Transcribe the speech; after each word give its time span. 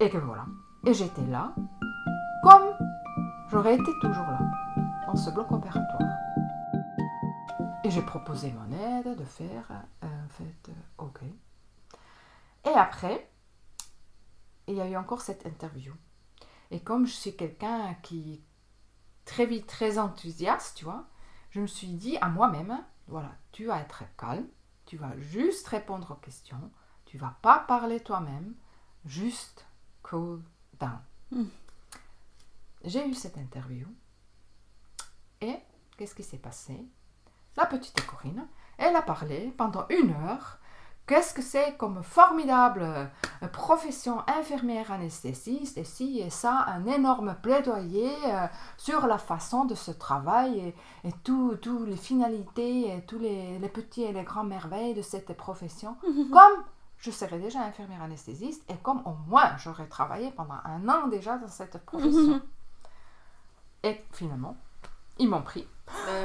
Et 0.00 0.08
que 0.08 0.16
voilà. 0.16 0.46
Et 0.86 0.94
j'étais 0.94 1.26
là, 1.26 1.54
comme 2.42 2.72
j'aurais 3.50 3.74
été 3.74 3.92
toujours 4.00 4.26
là, 4.26 4.40
dans 5.06 5.14
ce 5.14 5.30
bloc 5.30 5.52
opératoire. 5.52 6.00
Et 7.84 7.90
j'ai 7.90 8.00
proposé 8.00 8.50
mon 8.52 8.72
aide 8.72 9.18
de 9.18 9.24
faire, 9.24 9.70
euh, 10.02 10.06
en 10.06 10.28
fait, 10.30 10.70
euh, 10.70 11.04
ok. 11.04 11.20
Et 12.64 12.74
après, 12.74 13.30
il 14.68 14.76
y 14.76 14.80
a 14.80 14.88
eu 14.88 14.96
encore 14.96 15.20
cette 15.20 15.44
interview. 15.44 15.92
Et 16.70 16.80
comme 16.80 17.06
je 17.06 17.12
suis 17.12 17.36
quelqu'un 17.36 17.94
qui 18.02 18.34
est 18.34 18.40
très 19.26 19.44
vite 19.44 19.66
très 19.66 19.98
enthousiaste, 19.98 20.78
tu 20.78 20.84
vois, 20.84 21.04
je 21.50 21.60
me 21.60 21.66
suis 21.66 21.88
dit 21.88 22.16
à 22.22 22.28
moi-même, 22.30 22.82
voilà, 23.06 23.32
tu 23.52 23.66
vas 23.66 23.80
être 23.80 24.04
calme, 24.16 24.46
tu 24.86 24.96
vas 24.96 25.18
juste 25.18 25.66
répondre 25.68 26.12
aux 26.12 26.24
questions, 26.24 26.70
tu 27.04 27.18
vas 27.18 27.36
pas 27.42 27.58
parler 27.58 28.00
toi-même, 28.00 28.54
juste 29.04 29.66
cool 30.10 30.40
down. 30.78 30.98
Hmm. 31.30 31.44
J'ai 32.84 33.06
eu 33.06 33.14
cette 33.14 33.36
interview 33.36 33.86
et 35.40 35.56
qu'est-ce 35.96 36.14
qui 36.14 36.22
s'est 36.22 36.38
passé? 36.38 36.84
La 37.56 37.66
petite 37.66 38.04
Corinne, 38.06 38.46
elle 38.78 38.96
a 38.96 39.02
parlé 39.02 39.52
pendant 39.56 39.86
une 39.90 40.12
heure. 40.12 40.58
Qu'est-ce 41.06 41.34
que 41.34 41.42
c'est 41.42 41.76
comme 41.76 42.02
formidable 42.04 42.82
euh, 42.82 43.48
profession 43.48 44.22
infirmière 44.28 44.92
anesthésiste 44.92 45.76
et 45.76 45.84
si 45.84 46.20
et 46.20 46.30
ça, 46.30 46.64
un 46.68 46.86
énorme 46.86 47.36
plaidoyer 47.42 48.12
euh, 48.26 48.46
sur 48.76 49.06
la 49.06 49.18
façon 49.18 49.64
de 49.64 49.74
ce 49.74 49.90
travail 49.90 50.58
et, 51.04 51.08
et 51.08 51.12
tout, 51.24 51.56
tout 51.60 51.84
les 51.84 51.96
finalités 51.96 52.94
et 52.94 53.04
tous 53.06 53.18
les, 53.18 53.58
les 53.58 53.68
petits 53.68 54.04
et 54.04 54.12
les 54.12 54.22
grands 54.22 54.44
merveilles 54.44 54.94
de 54.94 55.02
cette 55.02 55.36
profession. 55.36 55.96
Comme 56.32 56.64
je 57.00 57.10
serais 57.10 57.38
déjà 57.38 57.62
infirmière 57.62 58.02
anesthésiste 58.02 58.62
et 58.70 58.76
comme 58.76 59.02
au 59.06 59.14
moins 59.26 59.56
j'aurais 59.56 59.88
travaillé 59.88 60.30
pendant 60.32 60.58
un 60.64 60.88
an 60.88 61.08
déjà 61.08 61.38
dans 61.38 61.48
cette 61.48 61.78
profession. 61.84 62.42
et 63.82 64.00
finalement, 64.12 64.56
ils 65.18 65.28
m'ont 65.28 65.42
pris, 65.42 65.66
Euh, 66.08 66.24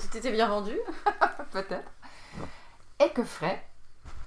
tu 0.00 0.08
t'étais 0.08 0.32
bien 0.32 0.48
vendu. 0.48 0.76
peut-être. 1.50 1.90
Et 3.02 3.10
que 3.10 3.24
ferait 3.24 3.66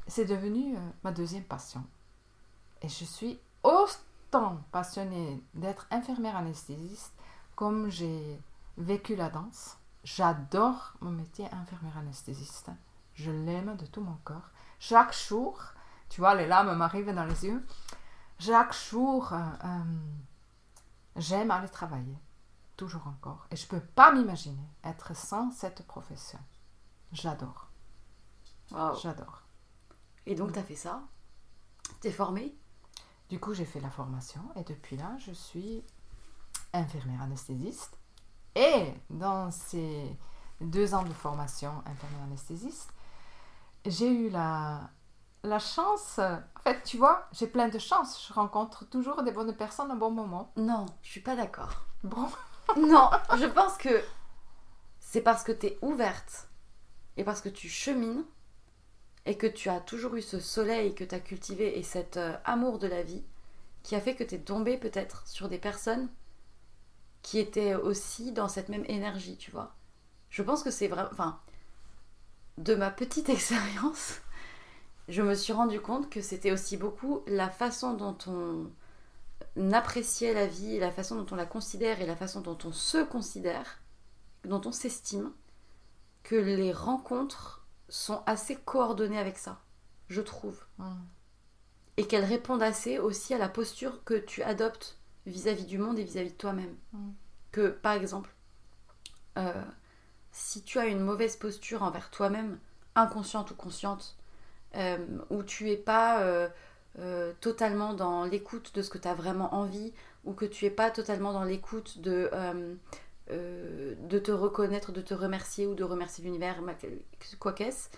C'est 0.08 0.26
devenu 0.26 0.76
euh, 0.76 0.80
ma 1.04 1.12
deuxième 1.12 1.44
passion. 1.44 1.84
Et 2.82 2.90
je 2.90 3.06
suis 3.06 3.40
autant 3.64 4.62
passionnée 4.72 5.42
d'être 5.54 5.88
infirmière 5.92 6.36
anesthésiste 6.36 7.14
comme 7.56 7.90
j'ai 7.90 8.40
vécu 8.78 9.16
la 9.16 9.30
danse. 9.30 9.78
J'adore 10.04 10.94
mon 11.02 11.12
métier 11.12 11.46
infirmière 11.52 11.98
anesthésiste. 11.98 12.72
Je 13.14 13.32
l'aime 13.32 13.78
de 13.78 13.86
tout 13.86 14.02
mon 14.02 14.18
corps. 14.24 14.50
Chaque 14.80 15.16
jour, 15.16 15.60
tu 16.14 16.22
vois, 16.22 16.36
les 16.36 16.46
larmes 16.46 16.76
m'arrivent 16.76 17.12
dans 17.12 17.26
les 17.26 17.48
yeux. 17.48 17.66
Chaque 18.38 18.72
jour, 18.72 19.34
euh, 19.34 19.38
euh, 19.64 19.84
j'aime 21.16 21.50
aller 21.50 21.68
travailler. 21.68 22.16
Toujours 22.78 23.08
encore. 23.08 23.48
Et 23.50 23.56
je 23.56 23.64
ne 23.64 23.70
peux 23.70 23.80
pas 23.80 24.12
m'imaginer 24.12 24.70
être 24.84 25.16
sans 25.16 25.50
cette 25.50 25.88
profession. 25.88 26.38
J'adore. 27.14 27.68
J'adore. 29.02 29.42
Et 30.28 30.36
donc, 30.36 30.52
t'as 30.52 30.62
fait 30.62 30.76
ça? 30.76 31.02
T'es 32.00 32.12
formée? 32.12 32.56
Du 33.28 33.40
coup, 33.40 33.56
j'ai 33.56 33.66
fait 33.66 33.80
la 33.80 33.90
formation 33.90 34.44
et 34.56 34.64
depuis 34.64 34.98
là, 34.98 35.18
je 35.18 35.32
suis 35.32 35.84
infirmière 36.74 37.24
anesthésiste. 37.24 37.98
Et 38.54 38.94
dans 39.10 39.50
ces 39.50 40.16
deux 40.62 40.94
ans 40.94 41.04
de 41.04 41.14
formation 41.14 41.72
infirmière 41.88 42.24
anesthésiste, 42.26 42.94
j'ai 43.88 44.14
eu 44.14 44.30
la, 44.30 44.92
la 45.44 45.60
chance. 45.60 46.20
En 46.20 46.60
fait, 46.64 46.82
tu 46.84 46.98
vois, 46.98 47.28
j'ai 47.32 47.48
plein 47.48 47.68
de 47.68 47.80
chance. 47.80 48.26
Je 48.28 48.34
rencontre 48.34 48.86
toujours 48.86 49.24
des 49.24 49.32
bonnes 49.32 49.56
personnes 49.56 49.92
au 49.92 49.96
bon 49.96 50.12
moment. 50.12 50.52
Non, 50.56 50.86
je 51.02 51.10
suis 51.12 51.22
pas 51.22 51.36
d'accord. 51.36 51.86
Bon, 52.04 52.28
Non, 52.78 53.10
je 53.38 53.46
pense 53.46 53.78
que 53.78 54.04
c'est 55.00 55.22
parce 55.22 55.44
que 55.44 55.52
t'es 55.52 55.78
ouverte 55.82 56.48
et 57.18 57.24
parce 57.24 57.42
que 57.42 57.50
tu 57.50 57.70
chemines 57.70 58.24
et 59.26 59.38
que 59.38 59.48
tu 59.48 59.70
as 59.70 59.80
toujours 59.80 60.16
eu 60.16 60.22
ce 60.22 60.40
soleil 60.40 60.96
que 60.96 61.04
tu 61.04 61.14
as 61.16 61.20
cultivé 61.20 61.78
et 61.78 61.84
cet 61.84 62.18
euh, 62.18 62.36
amour 62.46 62.80
de 62.80 62.88
la 62.88 63.04
vie 63.04 63.24
qui 63.84 63.96
a 63.96 64.02
fait 64.02 64.16
que 64.16 64.24
tu 64.24 64.36
es 64.36 64.40
tombée 64.40 64.78
peut-être 64.78 65.28
sur 65.28 65.50
des 65.50 65.60
personnes 65.60 66.10
qui 67.22 67.40
étaient 67.40 67.76
aussi 67.76 68.32
dans 68.32 68.48
cette 68.48 68.70
même 68.70 68.86
énergie, 68.88 69.38
tu 69.38 69.52
vois. 69.52 69.76
Je 70.30 70.42
pense 70.42 70.64
que 70.64 70.72
c'est 70.72 70.88
vraiment... 70.88 71.10
Enfin, 71.12 71.40
de 72.58 72.76
ma 72.76 72.90
petite 72.90 73.30
expérience, 73.30 74.20
je 75.10 75.22
me 75.22 75.36
suis 75.36 75.54
rendu 75.54 75.82
compte 75.82 76.10
que 76.10 76.22
c'était 76.22 76.52
aussi 76.52 76.78
beaucoup 76.78 77.22
la 77.28 77.50
façon 77.50 77.94
dont 77.94 78.18
on 78.28 79.72
appréciait 79.72 80.34
la 80.34 80.48
vie, 80.48 80.80
la 80.80 80.92
façon 80.92 81.16
dont 81.16 81.34
on 81.34 81.36
la 81.36 81.46
considère 81.46 82.02
et 82.02 82.06
la 82.06 82.16
façon 82.16 82.42
dont 82.42 82.58
on 82.64 82.72
se 82.72 83.04
considère, 83.04 83.80
dont 84.46 84.62
on 84.66 84.72
s'estime, 84.72 85.32
que 86.24 86.36
les 86.36 86.72
rencontres 86.72 87.66
sont 87.90 88.24
assez 88.26 88.56
coordonnées 88.56 89.20
avec 89.20 89.38
ça, 89.38 89.62
je 90.08 90.22
trouve. 90.22 90.64
Et 91.98 92.08
qu'elles 92.08 92.24
répondent 92.26 92.64
assez 92.64 92.98
aussi 92.98 93.34
à 93.34 93.38
la 93.38 93.50
posture 93.50 94.04
que 94.04 94.16
tu 94.16 94.42
adoptes 94.42 94.98
vis-à-vis 95.26 95.66
du 95.66 95.78
monde 95.78 96.00
et 96.00 96.04
vis-à-vis 96.04 96.32
de 96.32 96.38
toi-même. 96.38 96.76
Que, 97.52 97.68
par 97.70 97.94
exemple, 97.94 98.34
euh, 99.38 99.64
si 100.32 100.64
tu 100.64 100.80
as 100.80 100.88
une 100.88 101.02
mauvaise 101.02 101.36
posture 101.36 101.84
envers 101.84 102.10
toi-même, 102.10 102.58
inconsciente 102.96 103.52
ou 103.52 103.56
consciente, 103.56 104.16
euh, 104.76 104.98
où 105.30 105.44
tu 105.44 105.72
es 105.72 105.78
pas 105.78 106.22
euh, 106.22 106.48
euh, 107.00 107.34
totalement 107.42 107.94
dans 107.94 108.26
l'écoute 108.26 108.74
de 108.76 108.82
ce 108.82 108.90
que 108.90 108.98
tu 108.98 109.08
as 109.08 109.14
vraiment 109.14 109.54
envie, 109.54 109.94
ou 110.24 110.34
que 110.34 110.46
tu 110.46 110.66
es 110.66 110.70
pas 110.70 110.92
totalement 110.92 111.34
dans 111.34 111.44
l'écoute 111.44 112.00
de, 112.00 112.30
euh, 113.30 113.96
de 113.98 114.20
te 114.20 114.32
reconnaître, 114.32 114.92
de 114.92 115.02
te 115.02 115.14
remercier 115.14 115.68
ou 115.68 115.76
de 115.76 115.84
remercier 115.84 116.24
l'univers, 116.24 116.60
quoi 117.40 117.54
qu'est-ce, 117.54 117.90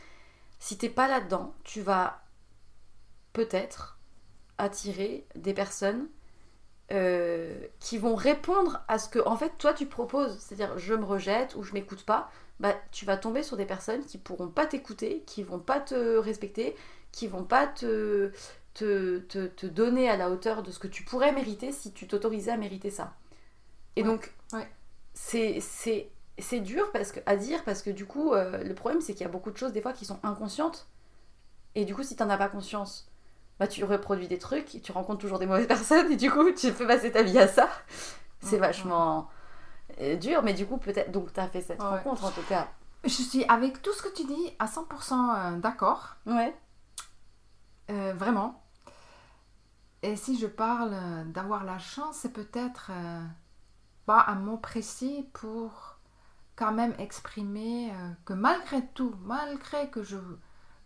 si 0.60 0.78
t'es 0.78 0.90
pas 0.90 1.08
là-dedans, 1.08 1.54
tu 1.64 1.82
vas 1.82 2.24
peut-être 3.34 4.00
attirer 4.58 5.28
des 5.36 5.54
personnes 5.54 6.08
qui 7.80 7.98
vont 7.98 8.16
répondre 8.16 8.84
à 8.88 9.00
ce 9.00 9.10
que 9.10 9.20
en 9.26 9.36
fait 9.36 9.58
toi 9.58 9.74
tu 9.74 9.88
proposes, 9.88 10.38
c'est-à-dire 10.40 10.78
je 10.78 10.94
me 10.94 11.04
rejette 11.04 11.56
ou 11.56 11.64
je 11.64 11.74
m'écoute 11.74 12.06
pas, 12.06 12.30
bah 12.60 12.76
tu 12.92 13.06
vas 13.06 13.18
tomber 13.18 13.44
sur 13.44 13.58
des 13.58 13.66
personnes 13.66 14.06
qui 14.06 14.18
pourront 14.18 14.48
pas 14.50 14.66
t'écouter, 14.66 15.24
qui 15.28 15.44
vont 15.44 15.60
pas 15.60 15.80
te 15.80 16.18
respecter, 16.18 16.76
qui 17.12 17.28
vont 17.28 17.44
pas 17.44 17.68
te, 17.68 18.32
te, 18.74 19.20
te, 19.20 19.48
te 19.48 19.66
donner 19.68 20.10
à 20.10 20.18
la 20.18 20.30
hauteur 20.30 20.64
de 20.64 20.72
ce 20.72 20.80
que 20.80 20.88
tu 20.88 21.04
pourrais 21.04 21.32
mériter 21.34 21.72
si 21.72 21.94
tu 21.94 22.08
t'autorisais 22.08 22.52
à 22.52 22.58
mériter 22.58 22.92
ça. 22.92 23.14
Et 23.96 24.04
Ouais, 24.04 24.06
donc 24.06 24.34
ouais. 24.54 24.68
c'est 25.14 25.60
c'est 25.62 26.10
c'est 26.40 26.60
dur 26.62 26.92
parce 26.92 27.12
que 27.12 27.20
à 27.26 27.36
dire 27.38 27.64
parce 27.66 27.82
que 27.82 27.90
du 27.92 28.06
coup 28.06 28.34
euh, 28.34 28.64
le 28.64 28.76
problème 28.76 29.02
c'est 29.02 29.14
qu'il 29.14 29.24
y 29.24 29.30
a 29.30 29.32
beaucoup 29.32 29.52
de 29.52 29.58
choses 29.58 29.74
des 29.74 29.82
fois 29.82 29.94
qui 29.94 30.06
sont 30.06 30.20
inconscientes 30.24 30.88
et 31.76 31.86
du 31.86 31.96
coup 31.96 32.04
si 32.04 32.16
t'en 32.16 32.30
as 32.30 32.38
pas 32.38 32.50
conscience 32.50 33.10
bah 33.60 33.68
tu 33.68 33.84
reproduis 33.86 34.28
des 34.28 34.40
trucs, 34.40 34.82
tu 34.84 34.92
rencontres 34.92 35.20
toujours 35.22 35.40
des 35.40 35.46
mauvaises 35.46 35.68
personnes 35.70 36.12
et 36.12 36.18
du 36.18 36.32
coup 36.32 36.52
tu 36.52 36.72
fais 36.72 36.88
passer 36.88 37.12
ta 37.12 37.24
vie 37.24 37.40
à 37.40 37.48
ça. 37.48 37.70
C'est 38.42 38.58
vachement 38.60 39.30
dur, 40.18 40.42
mais 40.44 40.54
du 40.54 40.66
coup 40.66 40.78
peut-être 40.78 41.12
donc 41.12 41.32
t'as 41.34 41.48
fait 41.48 41.62
cette 41.62 41.82
Ouais. 41.82 41.88
rencontre 41.90 42.26
en 42.26 42.32
tout 42.32 42.44
cas. 42.50 42.68
Je 43.04 43.10
suis 43.10 43.46
avec 43.46 43.82
tout 43.82 43.94
ce 43.94 44.02
que 44.02 44.14
tu 44.16 44.26
dis 44.26 44.52
à 44.60 44.66
100% 44.66 45.14
euh, 45.56 45.58
d'accord. 45.60 46.16
Ouais. 46.26 46.56
Euh, 47.92 48.14
vraiment. 48.16 48.64
Et 50.02 50.16
si 50.16 50.38
je 50.38 50.48
parle 50.48 50.92
euh, 50.94 51.24
d'avoir 51.26 51.64
la 51.64 51.78
chance, 51.80 52.16
c'est 52.18 52.34
peut-être 52.34 52.90
euh, 52.92 53.24
pas 54.06 54.26
un 54.28 54.36
mot 54.36 54.58
précis 54.58 55.30
pour 55.34 55.98
quand 56.56 56.72
même 56.72 56.96
exprimer 57.00 57.92
euh, 57.92 58.10
que 58.26 58.34
malgré 58.34 58.86
tout, 58.88 59.14
malgré 59.24 59.90
que 59.90 60.04
je, 60.04 60.18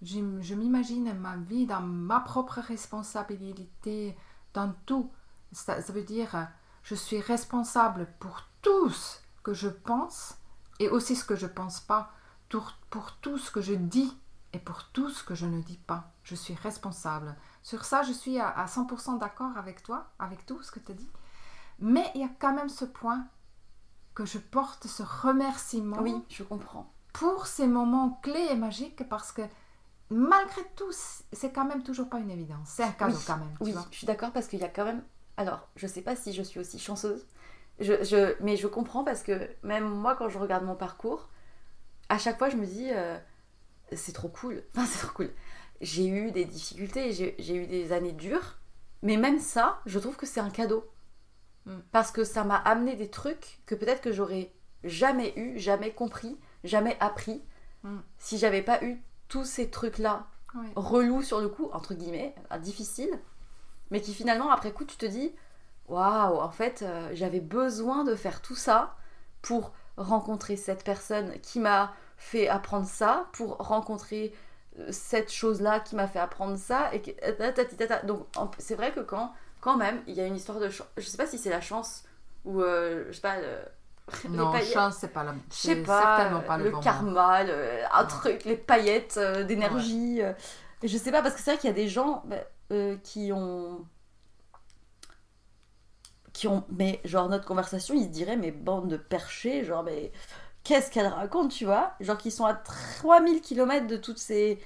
je 0.01 0.55
m'imagine 0.55 1.13
ma 1.13 1.37
vie 1.37 1.65
dans 1.65 1.81
ma 1.81 2.19
propre 2.19 2.59
responsabilité, 2.59 4.17
dans 4.53 4.73
tout, 4.85 5.11
ça, 5.51 5.81
ça 5.81 5.93
veut 5.93 6.03
dire 6.03 6.47
je 6.83 6.95
suis 6.95 7.19
responsable 7.21 8.07
pour 8.19 8.43
tout 8.61 8.89
ce 8.89 9.17
que 9.43 9.53
je 9.53 9.67
pense 9.69 10.35
et 10.79 10.89
aussi 10.89 11.15
ce 11.15 11.25
que 11.25 11.35
je 11.35 11.47
pense 11.47 11.79
pas, 11.79 12.11
pour, 12.49 13.17
tout 13.21 13.37
ce 13.37 13.51
que 13.51 13.61
je 13.61 13.73
dis 13.73 14.17
et 14.53 14.59
pour 14.59 14.85
tout 14.91 15.09
ce 15.09 15.23
que 15.23 15.35
je 15.35 15.45
ne 15.45 15.61
dis 15.61 15.77
pas. 15.77 16.11
Je 16.23 16.35
suis 16.35 16.55
responsable. 16.55 17.35
Sur 17.61 17.85
ça, 17.85 18.01
je 18.03 18.11
suis 18.13 18.39
à, 18.39 18.49
à 18.49 18.65
100% 18.65 19.19
d'accord 19.19 19.55
avec 19.57 19.83
toi, 19.83 20.07
avec 20.19 20.45
tout 20.45 20.61
ce 20.63 20.71
que 20.71 20.79
tu 20.79 20.93
dis. 20.93 21.09
Mais 21.79 22.09
il 22.15 22.21
y 22.21 22.23
a 22.23 22.29
quand 22.39 22.53
même 22.53 22.69
ce 22.69 22.85
point 22.85 23.25
que 24.15 24.25
je 24.25 24.37
porte 24.39 24.87
ce 24.87 25.03
remerciement 25.03 25.97
Oui, 26.01 26.15
je 26.29 26.43
comprends. 26.43 26.91
pour 27.13 27.45
ces 27.47 27.67
moments 27.67 28.19
clés 28.23 28.47
et 28.51 28.55
magiques 28.55 29.07
parce 29.07 29.31
que 29.31 29.43
malgré 30.09 30.61
tout, 30.75 30.91
c'est 30.91 31.51
quand 31.53 31.65
même 31.65 31.83
toujours 31.83 32.09
pas 32.09 32.19
une 32.19 32.31
évidence. 32.31 32.67
C'est 32.69 32.83
un 32.83 32.91
cadeau 32.91 33.15
Oui, 33.15 33.23
quand 33.27 33.37
même. 33.37 33.55
tu 33.57 33.63
Oui, 33.63 33.71
vois. 33.73 33.85
je 33.91 33.97
suis 33.97 34.07
d'accord 34.07 34.31
parce 34.31 34.47
qu'il 34.47 34.59
y 34.59 34.63
a 34.65 34.69
quand 34.69 34.85
même. 34.85 35.03
Alors, 35.37 35.67
je 35.75 35.87
sais 35.87 36.01
pas 36.01 36.15
si 36.15 36.33
je 36.33 36.41
suis 36.41 36.59
aussi 36.59 36.79
chanceuse, 36.79 37.25
je, 37.79 38.03
je- 38.03 38.35
mais 38.43 38.57
je 38.57 38.67
comprends 38.67 39.03
parce 39.03 39.23
que 39.23 39.49
même 39.63 39.87
moi, 39.87 40.15
quand 40.15 40.29
je 40.29 40.37
regarde 40.39 40.63
mon 40.65 40.75
parcours, 40.75 41.29
à 42.09 42.17
chaque 42.17 42.37
fois, 42.37 42.49
je 42.49 42.57
me 42.57 42.65
dis, 42.65 42.89
euh, 42.91 43.17
c'est 43.93 44.13
trop 44.13 44.29
cool. 44.29 44.63
Enfin, 44.75 44.85
c'est 44.85 44.99
trop 44.99 45.13
cool. 45.13 45.31
J'ai 45.81 46.07
eu 46.07 46.31
des 46.31 46.45
difficultés, 46.45 47.13
j'ai 47.13 47.55
eu 47.55 47.65
des 47.67 47.91
années 47.93 48.11
dures, 48.11 48.57
mais 49.01 49.15
même 49.17 49.39
ça, 49.39 49.79
je 49.85 49.97
trouve 49.99 50.17
que 50.17 50.25
c'est 50.25 50.41
un 50.41 50.49
cadeau. 50.49 50.89
Mm. 51.65 51.77
Parce 51.91 52.11
que 52.11 52.23
ça 52.23 52.43
m'a 52.43 52.57
amené 52.57 52.95
des 52.95 53.09
trucs 53.09 53.59
que 53.65 53.75
peut-être 53.75 54.01
que 54.01 54.11
j'aurais 54.11 54.51
jamais 54.83 55.33
eu, 55.37 55.57
jamais 55.59 55.91
compris, 55.93 56.37
jamais 56.63 56.97
appris, 56.99 57.41
Mm. 57.83 57.99
si 58.17 58.37
j'avais 58.37 58.61
pas 58.61 58.83
eu 58.83 59.01
tous 59.29 59.45
ces 59.45 59.69
trucs-là 59.69 60.27
Ouais. 60.55 60.71
relous 60.75 61.21
sur 61.21 61.39
le 61.39 61.47
coup, 61.47 61.69
entre 61.73 61.93
guillemets, 61.93 62.33
difficiles, 62.59 63.17
mais 63.91 64.01
qui 64.01 64.13
finalement, 64.13 64.49
après 64.49 64.71
coup, 64.73 64.83
tu 64.83 64.97
te 64.97 65.05
dis 65.05 65.31
Waouh, 65.89 66.37
en 66.39 66.49
fait, 66.51 66.81
euh, 66.83 67.09
j'avais 67.13 67.39
besoin 67.39 68.03
de 68.03 68.15
faire 68.15 68.41
tout 68.41 68.55
ça 68.55 68.95
pour 69.41 69.73
rencontrer 69.97 70.55
cette 70.55 70.83
personne 70.83 71.33
qui 71.41 71.59
m'a 71.59 71.93
fait 72.17 72.47
apprendre 72.47 72.87
ça, 72.87 73.27
pour 73.33 73.57
rencontrer 73.57 74.33
euh, 74.79 74.87
cette 74.91 75.31
chose-là 75.31 75.79
qui 75.79 75.95
m'a 75.95 76.07
fait 76.07 76.19
apprendre 76.19 76.57
ça. 76.57 76.93
Et 76.93 77.01
que... 77.01 77.11
euh. 77.23 78.03
Donc, 78.05 78.27
c'est 78.59 78.75
vrai 78.75 78.91
que 78.91 78.99
quand, 79.01 79.33
quand 79.61 79.77
même, 79.77 80.01
il 80.07 80.13
y 80.13 80.21
a 80.21 80.25
une 80.25 80.35
histoire 80.35 80.59
de 80.59 80.69
chance. 80.69 80.87
Je 80.97 81.03
sais 81.03 81.17
pas 81.17 81.25
si 81.27 81.37
c'est 81.37 81.49
la 81.49 81.61
chance 81.61 82.03
ou, 82.45 82.61
euh, 82.61 83.05
je 83.09 83.13
sais 83.13 83.21
pas, 83.21 83.35
Non, 84.29 84.51
paillettes- 84.51 84.73
chance, 84.73 84.97
c'est 84.99 85.09
pas 85.13 85.23
la 85.23 85.33
je 85.51 85.55
sais 85.55 85.75
pas, 85.83 86.17
certainement 86.17 86.41
pas 86.41 86.57
le, 86.57 86.65
le, 86.65 86.69
bon 86.71 86.77
mot. 86.77 86.83
karma, 86.83 87.43
le- 87.43 87.79
un 87.91 88.01
Ouais. 88.01 88.07
truc, 88.07 88.45
les 88.45 88.57
paillettes 88.57 89.19
d'énergie. 89.47 90.19
et 90.19 90.87
je 90.87 90.97
sais 90.97 91.11
pas, 91.11 91.21
parce 91.21 91.35
que 91.35 91.41
c'est 91.41 91.51
vrai 91.51 91.59
qu'il 91.59 91.69
y 91.69 91.73
a 91.73 91.75
des 91.75 91.87
gens 91.89 92.23
bah, 92.25 92.37
qui 93.03 93.31
ont. 93.33 93.85
Qui 96.39 96.47
ont. 96.47 96.63
Mais 96.69 97.01
genre, 97.03 97.27
notre 97.29 97.45
conversation, 97.45 97.93
ils 97.95 98.05
se 98.05 98.09
diraient, 98.09 98.37
mais 98.37 98.51
bande 98.51 98.87
de 98.87 98.97
perchés, 98.97 99.65
genre, 99.65 99.83
mais 99.83 100.11
qu'est-ce 100.63 100.89
qu'elle 100.89 101.07
raconte, 101.07 101.51
tu 101.51 101.65
vois? 101.65 101.93
Genre, 101.99 102.17
qui 102.17 102.31
sont 102.31 102.45
à 102.45 102.53
3000 102.53 103.41
km 103.41 103.87
de 103.87 103.97
toutes 103.97 104.19
ces 104.19 104.59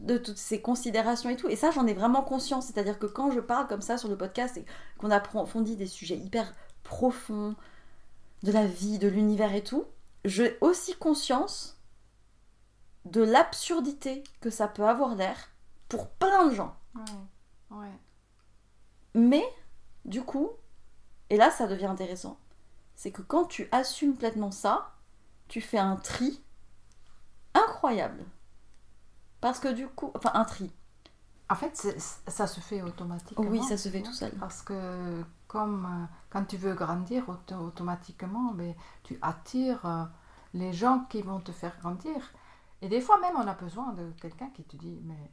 de 0.00 0.16
toutes 0.16 0.38
ces 0.38 0.62
considérations 0.62 1.28
et 1.28 1.36
tout. 1.36 1.48
Et 1.48 1.56
ça, 1.56 1.70
j'en 1.72 1.86
ai 1.86 1.92
vraiment 1.92 2.22
conscience. 2.22 2.68
C'est-à-dire 2.68 2.98
que 2.98 3.04
quand 3.04 3.30
je 3.32 3.40
parle 3.40 3.66
comme 3.66 3.82
ça 3.82 3.98
sur 3.98 4.08
le 4.08 4.16
podcast 4.16 4.56
et 4.56 4.64
qu'on 4.96 5.10
approfondit 5.10 5.76
des 5.76 5.86
sujets 5.86 6.16
hyper 6.16 6.54
profonds 6.84 7.54
de 8.42 8.50
la 8.50 8.64
vie, 8.66 8.98
de 8.98 9.08
l'univers 9.08 9.54
et 9.54 9.62
tout, 9.62 9.84
j'ai 10.24 10.56
aussi 10.62 10.94
conscience 10.94 11.78
de 13.04 13.20
l'absurdité 13.20 14.24
que 14.40 14.48
ça 14.48 14.68
peut 14.68 14.88
avoir 14.88 15.14
l'air 15.16 15.50
pour 15.90 16.08
plein 16.08 16.46
de 16.46 16.54
gens. 16.54 16.74
Ouais, 16.94 17.76
ouais. 17.76 17.92
Mais, 19.14 19.44
du 20.06 20.22
coup, 20.22 20.50
et 21.30 21.36
là 21.36 21.50
ça 21.50 21.66
devient 21.66 21.86
intéressant, 21.86 22.38
c'est 22.94 23.12
que 23.12 23.22
quand 23.22 23.46
tu 23.46 23.68
assumes 23.72 24.14
pleinement 24.16 24.50
ça, 24.50 24.92
tu 25.48 25.60
fais 25.60 25.78
un 25.78 25.96
tri 25.96 26.42
incroyable. 27.54 28.24
Parce 29.40 29.58
que 29.58 29.68
du 29.68 29.88
coup, 29.88 30.12
enfin 30.14 30.32
un 30.34 30.44
tri. 30.44 30.70
En 31.48 31.56
fait, 31.56 31.74
ça 32.28 32.46
se 32.46 32.60
fait 32.60 32.82
automatiquement. 32.82 33.44
Oui, 33.44 33.62
ça 33.64 33.76
se 33.76 33.88
fait 33.88 34.02
tout 34.02 34.12
seul. 34.12 34.30
Parce 34.38 34.62
que 34.62 35.24
comme 35.48 35.84
euh, 35.86 36.06
quand 36.28 36.44
tu 36.44 36.56
veux 36.56 36.74
grandir 36.74 37.28
auto- 37.28 37.56
automatiquement, 37.56 38.52
ben, 38.52 38.74
tu 39.02 39.18
attires 39.20 39.84
euh, 39.84 40.04
les 40.54 40.72
gens 40.72 41.06
qui 41.08 41.22
vont 41.22 41.40
te 41.40 41.50
faire 41.50 41.76
grandir. 41.80 42.14
Et 42.82 42.88
des 42.88 43.00
fois 43.00 43.18
même, 43.20 43.34
on 43.36 43.46
a 43.48 43.54
besoin 43.54 43.92
de 43.94 44.12
quelqu'un 44.20 44.50
qui 44.50 44.62
te 44.62 44.76
dit, 44.76 45.00
mais 45.02 45.32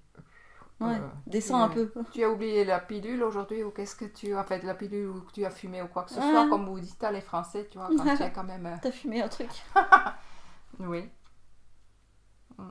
Ouais, 0.80 0.96
Euh, 0.96 1.08
descends 1.26 1.62
un 1.62 1.70
peu. 1.70 1.92
tu 2.12 2.24
as 2.24 2.30
oublié 2.30 2.64
la 2.64 2.80
pilule 2.80 3.24
aujourd'hui 3.24 3.64
ou 3.64 3.72
qu'est-ce 3.72 3.96
que 3.96 4.06
tu 4.06 4.36
as 4.36 4.44
fait? 4.44 4.60
De 4.60 4.68
la 4.68 4.76
pilule 4.76 5.08
ou 5.10 5.22
que 5.22 5.32
tu 5.32 5.44
as 5.46 5.50
fumé 5.50 5.82
ou 5.82 5.88
quoi 5.88 6.04
que 6.04 6.12
ce 6.12 6.20
Ouais. 6.20 6.32
soit, 6.32 6.48
comme 6.50 6.68
vous 6.68 6.80
dites 6.80 7.04
à 7.04 7.12
les 7.12 7.22
Français, 7.22 7.68
tu 7.72 7.78
vois, 7.80 7.88
quand 7.88 8.16
tu 8.16 8.22
es 8.24 8.32
quand 8.34 8.44
même... 8.44 8.66
euh, 8.68 8.76
T'as 8.82 8.92
fumé 8.92 9.22
un 9.22 9.28
truc. 9.30 9.50
Oui. 10.80 11.10
Mm. 12.58 12.70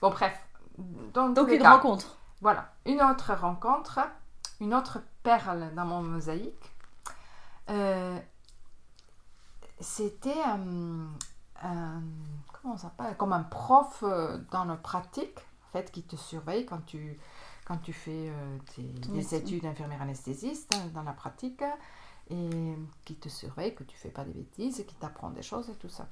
Bon, 0.00 0.10
bref. 0.10 0.38
Donc 0.78 1.48
les 1.48 1.56
une 1.56 1.62
cas, 1.62 1.72
rencontre. 1.74 2.16
Voilà, 2.40 2.72
une 2.86 3.02
autre 3.02 3.32
rencontre, 3.34 3.98
une 4.60 4.72
autre 4.74 5.00
perle 5.24 5.74
dans 5.74 5.84
mon 5.84 6.02
mosaïque. 6.02 6.72
Euh, 7.70 8.18
C'était 9.80 10.40
un, 10.44 11.08
un- 11.62 12.02
comment 12.62 12.76
ça 12.76 12.84
s'appelle? 12.84 13.16
Comme 13.16 13.32
un 13.32 13.42
prof 13.42 14.02
euh, 14.04 14.38
dans 14.52 14.64
la 14.64 14.76
pratique, 14.76 15.38
en 15.40 15.42
fait, 15.72 15.90
qui 15.90 16.02
te 16.02 16.16
surveille 16.16 16.66
quand 16.66 16.84
tu, 16.86 17.18
quand 17.64 17.78
tu 17.78 17.92
fais 17.92 18.30
euh, 18.30 18.58
tes, 18.74 18.82
des 18.82 19.34
études 19.34 19.62
d'infirmière 19.62 20.02
anesthésiste 20.02 20.74
hein, 20.74 20.86
dans 20.94 21.02
la 21.02 21.12
pratique, 21.12 21.62
et 22.30 22.76
qui 23.04 23.16
te 23.16 23.28
surveille, 23.28 23.74
que 23.74 23.84
tu 23.84 23.96
fais 23.96 24.10
pas 24.10 24.24
des 24.24 24.32
bêtises, 24.32 24.80
et 24.80 24.84
qui 24.84 24.94
t'apprend 24.94 25.30
des 25.30 25.42
choses 25.42 25.68
et 25.68 25.74
tout 25.74 25.88
ça. 25.88 26.08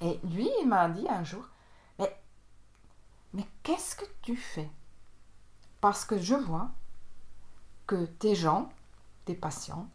Et 0.00 0.20
lui, 0.24 0.50
il 0.60 0.68
m'a 0.68 0.88
dit 0.88 1.08
un 1.08 1.24
jour, 1.24 1.48
mais, 1.98 2.14
mais 3.32 3.46
qu'est-ce 3.62 3.96
que 3.96 4.04
tu 4.20 4.36
fais? 4.36 4.70
Parce 5.80 6.04
que 6.04 6.18
je 6.18 6.34
vois 6.34 6.70
que 7.86 8.04
tes 8.06 8.34
gens, 8.34 8.68
tes 9.24 9.34
patients, 9.34 9.88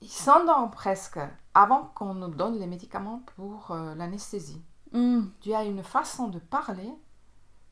ils 0.00 0.08
s'endorment 0.08 0.70
presque 0.70 1.20
avant 1.54 1.90
qu'on 1.94 2.14
nous 2.14 2.28
donne 2.28 2.58
les 2.58 2.66
médicaments 2.66 3.22
pour 3.36 3.70
euh, 3.70 3.94
l'anesthésie. 3.94 4.62
Hmm. 4.92 5.26
Tu 5.40 5.52
as 5.54 5.64
une 5.64 5.82
façon 5.82 6.28
de 6.28 6.38
parler 6.38 6.90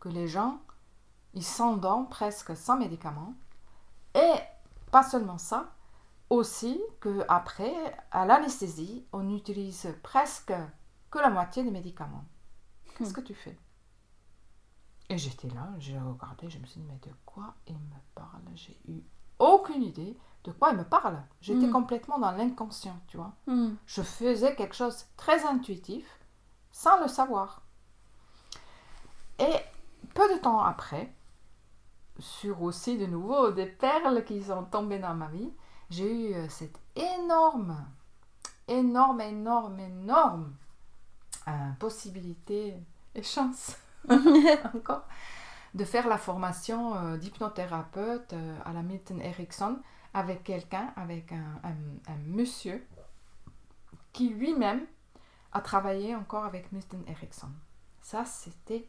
que 0.00 0.08
les 0.08 0.28
gens, 0.28 0.60
ils 1.34 1.44
s'endorment 1.44 2.08
presque 2.08 2.56
sans 2.56 2.76
médicaments. 2.76 3.34
Et 4.14 4.32
pas 4.90 5.02
seulement 5.02 5.38
ça, 5.38 5.72
aussi 6.30 6.80
que 7.00 7.24
après, 7.28 7.74
à 8.10 8.26
l'anesthésie, 8.26 9.06
on 9.12 9.34
utilise 9.34 9.94
presque 10.02 10.52
que 11.10 11.18
la 11.18 11.30
moitié 11.30 11.62
des 11.62 11.70
médicaments. 11.70 12.24
Qu'est-ce 12.96 13.10
Hmm. 13.10 13.14
que 13.14 13.20
tu 13.20 13.34
fais? 13.34 13.58
Et 15.10 15.16
j'étais 15.16 15.48
là, 15.48 15.68
j'ai 15.78 15.98
regardé, 15.98 16.50
je 16.50 16.58
me 16.58 16.66
suis 16.66 16.80
dit, 16.80 16.86
mais 16.86 16.98
de 17.08 17.14
quoi 17.24 17.54
il 17.66 17.74
me 17.74 17.98
parle? 18.14 18.42
J'ai 18.54 18.78
eu 18.88 19.02
aucune 19.38 19.82
idée 19.82 20.16
de 20.44 20.52
quoi 20.52 20.70
il 20.70 20.76
me 20.76 20.84
parle. 20.84 21.22
J'étais 21.40 21.66
Hmm. 21.66 21.72
complètement 21.72 22.18
dans 22.18 22.32
l'inconscient, 22.32 22.98
tu 23.08 23.16
vois. 23.16 23.32
Hmm. 23.46 23.74
Je 23.86 24.02
faisais 24.02 24.54
quelque 24.54 24.74
chose 24.74 24.98
de 24.98 25.04
très 25.16 25.44
intuitif 25.46 26.06
sans 26.72 27.00
le 27.00 27.08
savoir. 27.08 27.62
Et 29.38 29.54
peu 30.18 30.34
de 30.34 30.40
temps 30.40 30.60
après, 30.62 31.14
sur 32.18 32.62
aussi 32.62 32.98
de 32.98 33.06
nouveau 33.06 33.52
des 33.52 33.66
perles 33.66 34.24
qui 34.24 34.42
sont 34.42 34.64
tombées 34.64 34.98
dans 34.98 35.14
ma 35.14 35.28
vie, 35.28 35.52
j'ai 35.90 36.30
eu 36.30 36.34
euh, 36.34 36.48
cette 36.48 36.76
énorme, 36.96 37.86
énorme, 38.66 39.20
énorme, 39.20 39.78
énorme 39.78 40.54
euh, 41.46 41.50
possibilité 41.78 42.74
et 43.14 43.22
chance 43.22 43.76
encore 44.74 45.04
de 45.74 45.84
faire 45.84 46.08
la 46.08 46.18
formation 46.18 46.96
euh, 46.96 47.16
d'hypnothérapeute 47.16 48.32
euh, 48.32 48.58
à 48.64 48.72
la 48.72 48.82
Milton 48.82 49.20
Erickson 49.20 49.78
avec 50.14 50.42
quelqu'un, 50.42 50.92
avec 50.96 51.30
un, 51.30 51.60
un- 51.62 52.12
un 52.12 52.16
monsieur 52.26 52.84
qui 54.12 54.30
lui-même 54.30 54.84
a 55.52 55.60
travaillé 55.60 56.16
encore 56.16 56.44
avec 56.44 56.72
Milton 56.72 57.04
Erickson. 57.06 57.50
Ça, 58.02 58.24
c'était 58.24 58.88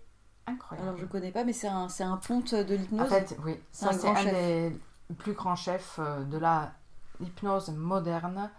incroyable. 0.49 0.87
Alors 0.89 0.97
je 0.97 1.05
connais 1.05 1.31
pas, 1.31 1.43
mais 1.43 1.53
c'est 1.53 1.67
un, 1.67 1.89
c'est 1.89 2.03
un 2.03 2.17
ponte 2.17 2.53
de 2.55 2.75
En 2.97 3.05
l'hypnose. 3.05 3.09
fait, 3.09 3.37
oui, 3.45 3.59
C'est 3.71 3.85
ça 3.85 3.89
un 3.89 3.93
c'est 3.93 3.99
grand 3.99 4.15
un 4.15 4.15
chef. 4.15 4.33
des 4.33 4.79
plus 5.17 5.33
grands 5.33 5.55
chefs 5.55 5.99
euh, 5.99 6.23
de 6.25 6.37
la 6.37 6.73
hypnose 7.19 7.69
moderne 7.69 8.51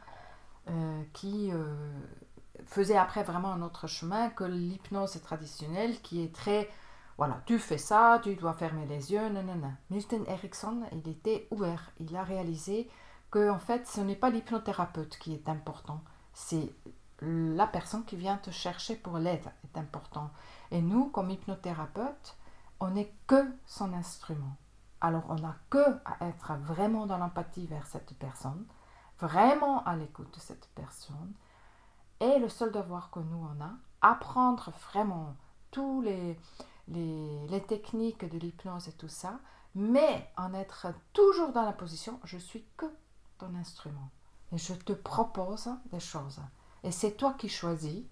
euh, 0.68 1.02
qui 1.12 1.50
euh, 1.52 1.74
faisait 2.66 2.96
après 2.96 3.22
vraiment 3.22 3.52
un 3.52 3.62
autre 3.62 3.86
chemin 3.86 4.30
que 4.30 4.44
l'hypnose 4.44 5.20
traditionnelle 5.22 6.00
qui 6.02 6.22
est 6.22 6.34
très 6.34 6.68
voilà, 7.18 7.42
tu 7.44 7.58
fais 7.58 7.76
ça, 7.78 8.18
tu 8.22 8.34
dois 8.34 8.54
fermer 8.54 8.86
les 8.86 9.12
yeux, 9.12 9.28
non, 9.28 9.42
non, 9.42 9.56
non. 9.56 9.72
Milton 9.90 10.24
Erickson, 10.26 10.84
il 10.92 11.06
était 11.10 11.46
ouvert. 11.50 11.90
Il 11.98 12.16
a 12.16 12.22
réalisé 12.24 12.88
que 13.30 13.50
en 13.50 13.58
fait, 13.58 13.86
ce 13.86 14.00
n'est 14.00 14.16
pas 14.16 14.30
l'hypnothérapeute 14.30 15.18
qui 15.18 15.34
est 15.34 15.46
important, 15.50 16.02
c'est 16.32 16.72
la 17.22 17.66
personne 17.66 18.04
qui 18.04 18.16
vient 18.16 18.36
te 18.36 18.50
chercher 18.50 18.96
pour 18.96 19.18
l'aide 19.18 19.50
est 19.64 19.78
important. 19.78 20.30
Et 20.70 20.80
nous, 20.80 21.06
comme 21.10 21.30
hypnothérapeute, 21.30 22.36
on 22.80 22.90
n'est 22.90 23.12
que 23.26 23.44
son 23.66 23.92
instrument. 23.92 24.56
Alors, 25.00 25.24
on 25.28 25.36
n'a 25.36 25.56
que 25.68 25.84
à 26.04 26.26
être 26.26 26.54
vraiment 26.62 27.06
dans 27.06 27.18
l'empathie 27.18 27.66
vers 27.66 27.86
cette 27.86 28.14
personne, 28.14 28.66
vraiment 29.18 29.84
à 29.84 29.96
l'écoute 29.96 30.34
de 30.34 30.40
cette 30.40 30.68
personne. 30.74 31.32
Et 32.20 32.38
le 32.38 32.48
seul 32.48 32.72
devoir 32.72 33.10
que 33.10 33.20
nous, 33.20 33.48
on 33.54 33.62
a, 33.62 33.72
apprendre 34.02 34.72
vraiment 34.90 35.34
tous 35.70 36.02
les, 36.02 36.38
les, 36.88 37.46
les 37.48 37.62
techniques 37.62 38.28
de 38.30 38.38
l'hypnose 38.38 38.88
et 38.88 38.92
tout 38.92 39.08
ça, 39.08 39.38
mais 39.74 40.30
en 40.36 40.52
être 40.54 40.88
toujours 41.12 41.52
dans 41.52 41.64
la 41.64 41.72
position, 41.72 42.18
je 42.24 42.38
suis 42.38 42.64
que 42.76 42.86
ton 43.38 43.54
instrument. 43.54 44.10
Et 44.52 44.58
je 44.58 44.74
te 44.74 44.92
propose 44.92 45.70
des 45.92 46.00
choses. 46.00 46.40
Et 46.84 46.92
c'est 46.92 47.12
toi 47.12 47.34
qui 47.34 47.48
choisis 47.48 48.02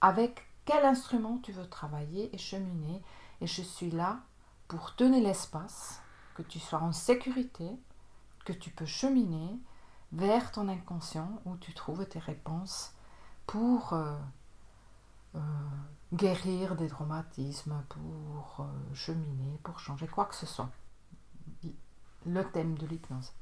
avec 0.00 0.46
quel 0.64 0.84
instrument 0.84 1.38
tu 1.38 1.52
veux 1.52 1.68
travailler 1.68 2.34
et 2.34 2.38
cheminer. 2.38 3.02
Et 3.40 3.46
je 3.46 3.62
suis 3.62 3.90
là 3.90 4.20
pour 4.68 4.94
donner 4.98 5.20
l'espace, 5.20 6.02
que 6.34 6.42
tu 6.42 6.60
sois 6.60 6.80
en 6.80 6.92
sécurité, 6.92 7.68
que 8.44 8.52
tu 8.52 8.70
peux 8.70 8.86
cheminer 8.86 9.58
vers 10.12 10.52
ton 10.52 10.68
inconscient 10.68 11.40
où 11.44 11.56
tu 11.56 11.74
trouves 11.74 12.06
tes 12.06 12.18
réponses 12.18 12.92
pour 13.46 13.92
euh, 13.92 14.14
euh, 15.34 15.40
guérir 16.12 16.76
des 16.76 16.88
traumatismes, 16.88 17.82
pour 17.88 18.60
euh, 18.60 18.94
cheminer, 18.94 19.58
pour 19.62 19.78
changer 19.78 20.06
quoi 20.06 20.26
que 20.26 20.34
ce 20.34 20.46
soit. 20.46 20.70
Le 22.26 22.44
thème 22.50 22.76
de 22.76 22.86
l'hypnose. 22.86 23.32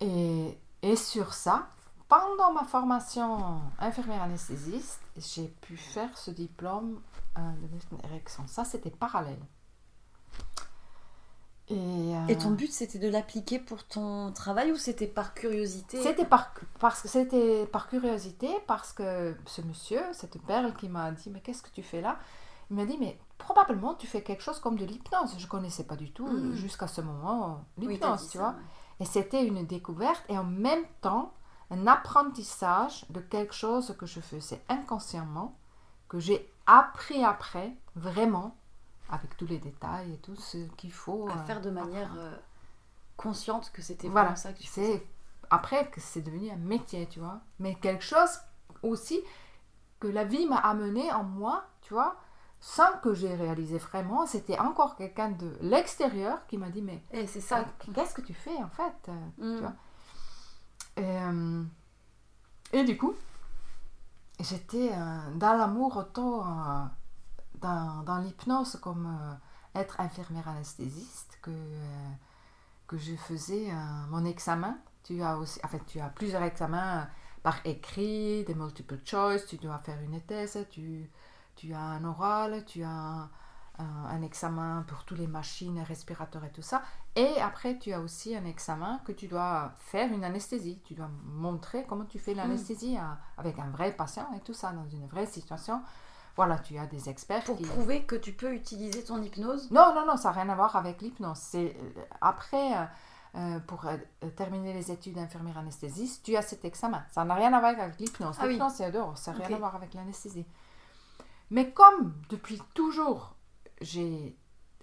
Et, 0.00 0.58
et 0.82 0.96
sur 0.96 1.34
ça, 1.34 1.68
pendant 2.10 2.52
ma 2.52 2.64
formation 2.64 3.62
infirmière 3.78 4.22
anesthésiste, 4.22 5.00
j'ai 5.16 5.48
pu 5.48 5.76
faire 5.78 6.16
ce 6.18 6.30
diplôme 6.30 7.00
euh, 7.38 7.40
de 7.62 7.72
Milton 7.72 7.98
Erickson. 8.04 8.42
Ça, 8.46 8.64
c'était 8.66 8.90
parallèle. 8.90 9.40
Et, 11.68 11.74
euh, 11.76 12.26
Et 12.28 12.36
ton 12.36 12.50
but, 12.50 12.72
c'était 12.72 12.98
de 12.98 13.08
l'appliquer 13.08 13.60
pour 13.60 13.84
ton 13.86 14.32
travail 14.32 14.72
ou 14.72 14.76
c'était 14.76 15.06
par 15.06 15.34
curiosité? 15.34 16.02
C'était 16.02 16.24
par, 16.24 16.52
parce 16.80 17.00
que 17.00 17.06
c'était 17.08 17.64
par 17.66 17.88
curiosité, 17.88 18.48
parce 18.66 18.92
que 18.92 19.36
ce 19.46 19.62
monsieur, 19.62 20.02
cette 20.12 20.42
perle 20.42 20.74
qui 20.74 20.88
m'a 20.88 21.12
dit 21.12 21.30
Mais 21.30 21.40
qu'est-ce 21.40 21.62
que 21.62 21.70
tu 21.70 21.84
fais 21.84 22.00
là? 22.00 22.18
Il 22.70 22.76
m'a 22.76 22.86
dit 22.86 22.96
Mais 22.98 23.20
probablement 23.38 23.94
tu 23.94 24.08
fais 24.08 24.22
quelque 24.22 24.42
chose 24.42 24.58
comme 24.58 24.76
de 24.76 24.84
l'hypnose. 24.84 25.36
Je 25.38 25.44
ne 25.44 25.48
connaissais 25.48 25.84
pas 25.84 25.94
du 25.96 26.10
tout 26.10 26.26
Mm. 26.26 26.54
jusqu'à 26.54 26.88
ce 26.88 27.02
moment 27.02 27.64
Oui, 27.78 27.86
l'hypnose, 27.86 28.22
dit 28.22 28.28
tu 28.30 28.38
ça, 28.38 28.42
vois. 28.44 28.50
ouais. 28.50 28.56
Et 28.98 29.04
c'était 29.04 29.46
une 29.46 29.64
découverte 29.64 30.24
et 30.28 30.36
en 30.36 30.44
même 30.44 30.84
temps 31.00 31.32
un 31.70 31.86
apprentissage 31.86 33.04
de 33.10 33.20
quelque 33.20 33.54
chose 33.54 33.94
que 33.98 34.06
je 34.06 34.20
faisais 34.20 34.60
inconsciemment, 34.68 35.56
que 36.08 36.18
j'ai 36.18 36.50
appris 36.66 37.24
après, 37.24 37.72
vraiment, 37.96 38.56
avec 39.10 39.36
tous 39.36 39.46
les 39.46 39.58
détails 39.58 40.12
et 40.14 40.18
tout 40.18 40.36
ce 40.36 40.58
qu'il 40.76 40.92
faut. 40.92 41.28
À 41.28 41.32
euh, 41.38 41.44
faire 41.44 41.60
de 41.60 41.70
manière 41.70 42.12
euh, 42.16 42.36
consciente 43.16 43.70
que 43.72 43.82
c'était 43.82 44.08
voilà, 44.08 44.36
ça 44.36 44.52
que 44.52 44.62
c'est 44.64 45.06
après 45.50 45.90
que 45.90 46.00
c'est 46.00 46.22
devenu 46.22 46.50
un 46.50 46.56
métier, 46.56 47.06
tu 47.08 47.18
vois. 47.20 47.40
Mais 47.58 47.74
quelque 47.76 48.04
chose 48.04 48.30
aussi 48.82 49.20
que 49.98 50.06
la 50.08 50.24
vie 50.24 50.46
m'a 50.46 50.56
amené 50.58 51.12
en 51.12 51.24
moi, 51.24 51.64
tu 51.82 51.92
vois, 51.94 52.16
sans 52.60 52.92
que 53.02 53.14
j'ai 53.14 53.34
réalisé 53.34 53.78
vraiment. 53.78 54.26
C'était 54.26 54.58
encore 54.58 54.94
quelqu'un 54.96 55.30
de 55.30 55.56
l'extérieur 55.60 56.46
qui 56.46 56.56
m'a 56.58 56.70
dit 56.70 56.82
mais 56.82 57.02
Et 57.12 57.26
c'est 57.26 57.40
ça. 57.40 57.64
qu'est-ce 57.94 58.14
que 58.14 58.22
tu 58.22 58.34
fais 58.34 58.56
en 58.62 58.68
fait 58.70 59.08
euh, 59.08 59.12
Mm. 59.38 59.60
vois. 59.60 59.72
Et, 61.00 61.02
euh, 61.02 61.62
et 62.72 62.84
du 62.84 62.96
coup, 62.96 63.14
j'étais 64.38 64.90
euh, 64.92 65.34
dans 65.36 65.54
l'amour 65.54 65.96
autant 65.96 66.44
euh, 66.44 66.84
dans, 67.60 68.18
l'hypnose 68.22 68.78
comme 68.82 69.38
être 69.74 70.00
infirmière 70.00 70.48
anesthésiste 70.48 71.38
que, 71.42 71.50
que 72.86 72.98
je 72.98 73.14
faisais 73.16 73.70
mon 74.10 74.24
examen. 74.24 74.78
Tu 75.04 75.22
as 75.22 75.36
aussi, 75.38 75.60
en 75.64 75.78
tu 75.86 76.00
as 76.00 76.08
plusieurs 76.08 76.42
examens 76.42 77.08
par 77.42 77.60
écrit, 77.64 78.44
des 78.44 78.54
multiple 78.54 78.98
choice, 79.04 79.46
tu 79.48 79.56
dois 79.56 79.78
faire 79.78 80.00
une 80.00 80.20
thèse, 80.20 80.66
tu, 80.70 81.10
tu 81.56 81.72
as 81.72 81.80
un 81.80 82.04
oral, 82.04 82.64
tu 82.66 82.82
as 82.82 83.28
un, 83.80 84.22
examen 84.22 84.84
pour 84.86 85.04
toutes 85.04 85.18
les 85.18 85.26
machines 85.26 85.80
respirateurs 85.80 86.44
et 86.44 86.50
tout 86.50 86.62
ça. 86.62 86.82
Et 87.16 87.40
après, 87.40 87.78
tu 87.78 87.92
as 87.92 88.00
aussi 88.00 88.36
un 88.36 88.44
examen 88.44 89.00
que 89.04 89.12
tu 89.12 89.26
dois 89.26 89.72
faire 89.78 90.12
une 90.12 90.24
anesthésie. 90.24 90.80
Tu 90.84 90.94
dois 90.94 91.10
montrer 91.24 91.84
comment 91.88 92.04
tu 92.04 92.18
fais 92.18 92.34
l'anesthésie 92.34 92.96
avec 93.36 93.58
un 93.58 93.70
vrai 93.70 93.92
patient 93.92 94.28
et 94.36 94.40
tout 94.40 94.54
ça, 94.54 94.72
dans 94.72 94.86
une 94.88 95.06
vraie 95.06 95.26
situation. 95.26 95.82
Voilà, 96.36 96.58
tu 96.58 96.78
as 96.78 96.86
des 96.86 97.08
experts 97.08 97.44
Pour 97.44 97.56
qui... 97.56 97.64
prouver 97.64 98.04
que 98.04 98.14
tu 98.14 98.32
peux 98.32 98.54
utiliser 98.54 99.02
ton 99.02 99.20
hypnose? 99.20 99.70
Non, 99.70 99.94
non, 99.94 100.06
non, 100.06 100.16
ça 100.16 100.30
n'a 100.30 100.42
rien 100.42 100.48
à 100.48 100.54
voir 100.54 100.76
avec 100.76 101.02
l'hypnose. 101.02 101.36
C'est 101.36 101.76
euh, 101.76 102.02
après, 102.20 102.78
euh, 102.78 102.84
euh, 103.36 103.60
pour 103.60 103.86
euh, 103.86 103.96
terminer 104.34 104.74
les 104.74 104.90
études 104.90 105.14
d'infirmière 105.14 105.58
anesthésiste, 105.58 106.24
tu 106.24 106.36
as 106.36 106.42
cet 106.42 106.64
examen. 106.64 107.04
Ça 107.12 107.24
n'a 107.24 107.34
rien 107.34 107.52
à 107.52 107.60
voir 107.60 107.78
avec 107.78 108.00
l'hypnose. 108.00 108.36
Ah 108.40 108.44
oui. 108.44 108.54
L'hypnose, 108.54 108.72
c'est 108.72 108.90
dehors, 108.90 109.16
ça 109.16 109.32
n'a 109.32 109.46
rien 109.46 109.56
à 109.56 109.58
voir 109.60 109.76
avec 109.76 109.94
l'anesthésie. 109.94 110.44
Mais 111.50 111.70
comme 111.70 112.14
depuis 112.28 112.60
toujours, 112.74 113.36
j'ai 113.80 114.36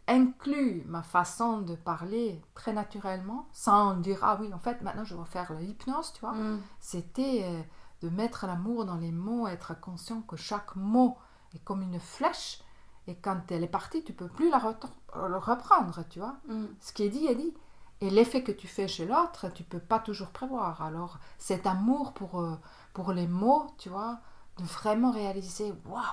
inclus 0.08 0.84
ma 0.86 1.04
façon 1.04 1.60
de 1.62 1.76
parler 1.76 2.42
très 2.54 2.74
naturellement, 2.74 3.48
sans 3.52 3.96
dire 3.96 4.20
ah 4.22 4.38
oui, 4.40 4.54
en 4.54 4.60
fait, 4.60 4.82
maintenant 4.82 5.04
je 5.04 5.16
vais 5.16 5.26
faire 5.26 5.54
l'hypnose, 5.54 6.14
tu 6.14 6.22
vois 6.22 6.34
Mm. 6.34 6.62
c'était 6.80 7.42
euh, 7.44 7.62
de 8.02 8.10
mettre 8.10 8.48
l'amour 8.48 8.86
dans 8.86 8.96
les 8.96 9.12
mots, 9.12 9.48
être 9.48 9.80
conscient 9.80 10.22
que 10.22 10.36
chaque 10.38 10.76
mot 10.76 11.18
est 11.54 11.64
comme 11.64 11.82
une 11.82 12.00
flèche 12.00 12.62
et 13.08 13.16
quand 13.16 13.52
elle 13.52 13.64
est 13.64 13.68
partie, 13.68 14.04
tu 14.04 14.14
peux 14.14 14.28
plus 14.28 14.50
la 14.50 14.60
reprendre, 14.60 16.04
tu 16.10 16.20
vois. 16.20 16.38
Mm. 16.48 16.66
Ce 16.80 16.94
qui 16.94 17.04
est 17.04 17.10
dit 17.10 17.26
est 17.26 17.36
dit. 17.36 17.54
Et 18.00 18.10
l'effet 18.12 18.44
que 18.44 18.52
tu 18.52 18.68
fais 18.68 18.88
chez 18.88 19.08
l'autre, 19.08 19.50
tu 19.54 19.64
peux 19.64 19.80
pas 19.80 19.98
toujours 20.00 20.30
prévoir. 20.30 20.84
Alors, 20.84 21.18
cet 21.40 21.66
amour 21.66 22.14
pour, 22.14 22.42
euh, 22.42 22.56
pour 22.94 23.12
les 23.14 23.28
mots, 23.28 23.66
tu 23.80 23.90
vois, 23.90 24.20
de 24.58 24.64
vraiment 24.64 25.10
réaliser, 25.12 25.74
waouh, 25.86 26.04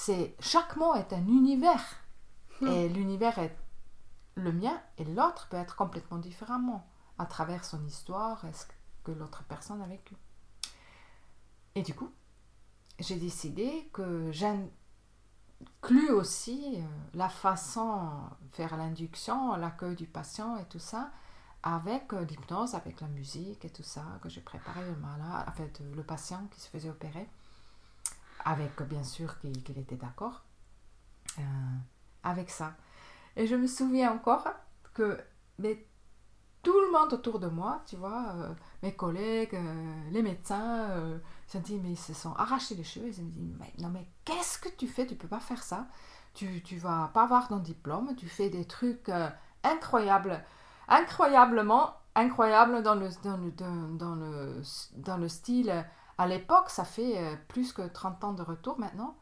c'est 0.00 0.34
chaque 0.40 0.76
mot 0.76 0.94
est 0.94 1.12
un 1.12 1.26
univers. 1.26 1.84
Hmm. 2.60 2.68
Et 2.68 2.88
l'univers 2.88 3.38
est 3.38 3.54
le 4.34 4.50
mien 4.50 4.80
et 4.96 5.04
l'autre 5.04 5.48
peut 5.50 5.58
être 5.58 5.76
complètement 5.76 6.16
différemment 6.16 6.86
à 7.18 7.26
travers 7.26 7.64
son 7.66 7.84
histoire 7.84 8.42
et 8.46 8.52
ce 8.54 8.64
que 9.04 9.12
l'autre 9.12 9.44
personne 9.44 9.82
a 9.82 9.86
vécu. 9.86 10.14
Et 11.74 11.82
du 11.82 11.94
coup, 11.94 12.10
j'ai 12.98 13.16
décidé 13.16 13.90
que 13.92 14.30
j'inclus 14.32 16.10
aussi 16.10 16.76
euh, 16.76 16.82
la 17.12 17.28
façon 17.28 18.10
de 18.40 18.56
faire 18.56 18.76
l'induction, 18.78 19.54
l'accueil 19.56 19.96
du 19.96 20.06
patient 20.06 20.56
et 20.56 20.64
tout 20.64 20.78
ça 20.78 21.10
avec 21.62 22.14
euh, 22.14 22.24
l'hypnose, 22.24 22.74
avec 22.74 23.02
la 23.02 23.08
musique 23.08 23.66
et 23.66 23.70
tout 23.70 23.82
ça 23.82 24.02
que 24.22 24.30
j'ai 24.30 24.40
préparé 24.40 24.80
le 24.82 24.96
malade, 24.96 25.46
en 25.46 25.52
fait 25.52 25.80
euh, 25.82 25.94
le 25.94 26.02
patient 26.02 26.46
qui 26.50 26.58
se 26.58 26.68
faisait 26.68 26.88
opérer, 26.88 27.28
avec 28.44 28.80
bien 28.82 29.04
sûr 29.04 29.38
qu'il 29.40 29.78
était 29.78 29.96
d'accord 29.96 30.44
euh, 31.38 31.42
avec 32.22 32.50
ça. 32.50 32.74
Et 33.36 33.46
je 33.46 33.54
me 33.54 33.66
souviens 33.66 34.12
encore 34.12 34.48
que 34.94 35.18
tout 36.62 36.78
le 36.80 36.92
monde 36.92 37.12
autour 37.12 37.38
de 37.38 37.48
moi, 37.48 37.82
tu 37.86 37.96
vois, 37.96 38.32
euh, 38.34 38.54
mes 38.82 38.94
collègues, 38.94 39.54
euh, 39.54 40.10
les 40.10 40.22
médecins, 40.22 41.20
ils 41.52 41.56
ont 41.56 41.60
dit, 41.60 41.78
mais 41.78 41.92
ils 41.92 41.98
se 41.98 42.12
sont 42.12 42.34
arrachés 42.34 42.74
les 42.74 42.84
cheveux. 42.84 43.08
Ils 43.08 43.20
ont 43.20 43.28
dit, 43.28 43.54
mais, 43.58 43.72
non, 43.78 43.88
mais 43.88 44.06
qu'est-ce 44.24 44.58
que 44.58 44.68
tu 44.68 44.86
fais? 44.86 45.06
Tu 45.06 45.14
peux 45.14 45.28
pas 45.28 45.40
faire 45.40 45.62
ça. 45.62 45.86
Tu, 46.34 46.62
tu 46.62 46.76
vas 46.78 47.10
pas 47.14 47.24
avoir 47.24 47.48
ton 47.48 47.58
diplôme. 47.58 48.14
Tu 48.16 48.28
fais 48.28 48.50
des 48.50 48.66
trucs 48.66 49.10
incroyables, 49.62 50.44
incroyablement 50.88 51.94
incroyables 52.14 52.82
dans 52.82 52.94
le, 52.94 53.08
dans 53.22 53.36
le, 53.36 53.52
dans, 53.52 53.88
dans 53.96 54.14
le, 54.14 54.62
dans 54.96 55.16
le 55.16 55.28
style. 55.28 55.86
À 56.22 56.26
l'époque, 56.26 56.68
ça 56.70 56.84
fait 56.84 57.16
euh, 57.18 57.34
plus 57.48 57.72
que 57.72 57.82
30 57.82 58.24
ans 58.24 58.32
de 58.32 58.42
retour 58.42 58.78
maintenant. 58.78 59.16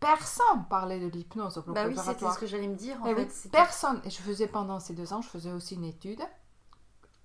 Personne 0.00 0.64
parlait 0.70 1.00
de 1.00 1.06
l'hypnose 1.08 1.58
au 1.58 1.62
bloc 1.62 1.74
Bah 1.74 1.86
oui, 1.88 1.96
c'était 1.96 2.30
ce 2.30 2.38
que 2.38 2.46
j'allais 2.46 2.68
me 2.68 2.76
dire. 2.76 3.02
En 3.02 3.06
Eh 3.06 3.14
fait, 3.14 3.48
personne. 3.50 4.00
Et 4.04 4.10
je 4.10 4.20
faisais 4.22 4.46
pendant 4.46 4.78
ces 4.78 4.92
deux 4.94 5.12
ans, 5.12 5.20
je 5.22 5.28
faisais 5.28 5.50
aussi 5.50 5.74
une 5.76 5.84
étude, 5.84 6.20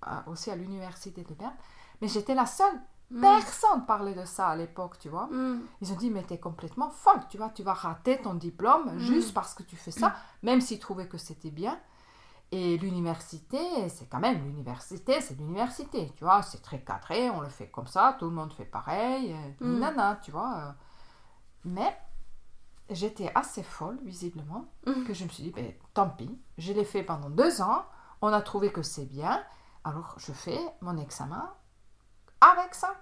à- 0.02 0.24
aussi 0.28 0.50
à 0.50 0.56
l'université 0.56 1.22
de 1.22 1.34
Berne. 1.34 1.52
Mais 2.00 2.08
j'étais 2.08 2.34
la 2.34 2.46
seule. 2.46 2.74
Mm. 3.10 3.20
Personne 3.20 3.86
parlait 3.86 4.14
de 4.14 4.24
ça 4.24 4.48
à 4.48 4.56
l'époque, 4.56 4.98
tu 4.98 5.08
vois. 5.08 5.26
Mm. 5.26 5.60
Ils 5.82 5.92
ont 5.92 5.96
dit, 5.96 6.10
mais 6.10 6.22
t'es 6.22 6.38
complètement 6.38 6.90
folle, 6.90 7.20
tu 7.28 7.36
vois. 7.38 7.50
Tu 7.50 7.62
vas 7.62 7.74
rater 7.74 8.20
ton 8.22 8.34
diplôme 8.34 8.94
Mm. 8.94 8.98
juste 8.98 9.34
parce 9.34 9.52
que 9.54 9.62
tu 9.62 9.76
fais 9.76 9.90
ça, 9.90 10.14
même 10.42 10.60
s'ils 10.60 10.78
trouvaient 10.78 11.08
que 11.08 11.18
c'était 11.18 11.50
bien. 11.50 11.78
Et 12.52 12.76
l'université, 12.78 13.88
c'est 13.88 14.08
quand 14.08 14.18
même 14.18 14.42
l'université, 14.44 15.20
c'est 15.20 15.38
l'université, 15.38 16.10
tu 16.16 16.24
vois. 16.24 16.42
C'est 16.42 16.60
très 16.62 16.80
cadré, 16.82 17.30
on 17.30 17.40
le 17.40 17.48
fait 17.48 17.68
comme 17.70 17.86
ça, 17.86 18.16
tout 18.18 18.24
le 18.26 18.32
monde 18.34 18.52
fait 18.52 18.64
pareil. 18.64 19.32
euh, 19.32 19.64
Mm. 19.64 19.78
Nana, 19.78 20.16
tu 20.22 20.30
vois. 20.32 20.74
Mais 21.64 21.96
j'étais 22.90 23.30
assez 23.34 23.62
folle, 23.62 23.98
visiblement 24.02 24.64
Mm. 24.86 25.04
que 25.04 25.14
je 25.14 25.24
me 25.24 25.28
suis 25.28 25.44
dit, 25.44 25.50
ben, 25.52 25.72
tant 25.94 26.08
pis, 26.10 26.40
je 26.58 26.72
l'ai 26.72 26.84
fait 26.84 27.04
pendant 27.04 27.30
deux 27.30 27.62
ans, 27.62 27.84
on 28.20 28.32
a 28.32 28.40
trouvé 28.42 28.72
que 28.72 28.82
c'est 28.82 29.06
bien, 29.06 29.42
alors 29.84 30.14
je 30.18 30.32
fais 30.32 30.58
mon 30.80 30.96
examen 30.98 31.52
avec 32.40 32.74
ça. 32.74 32.94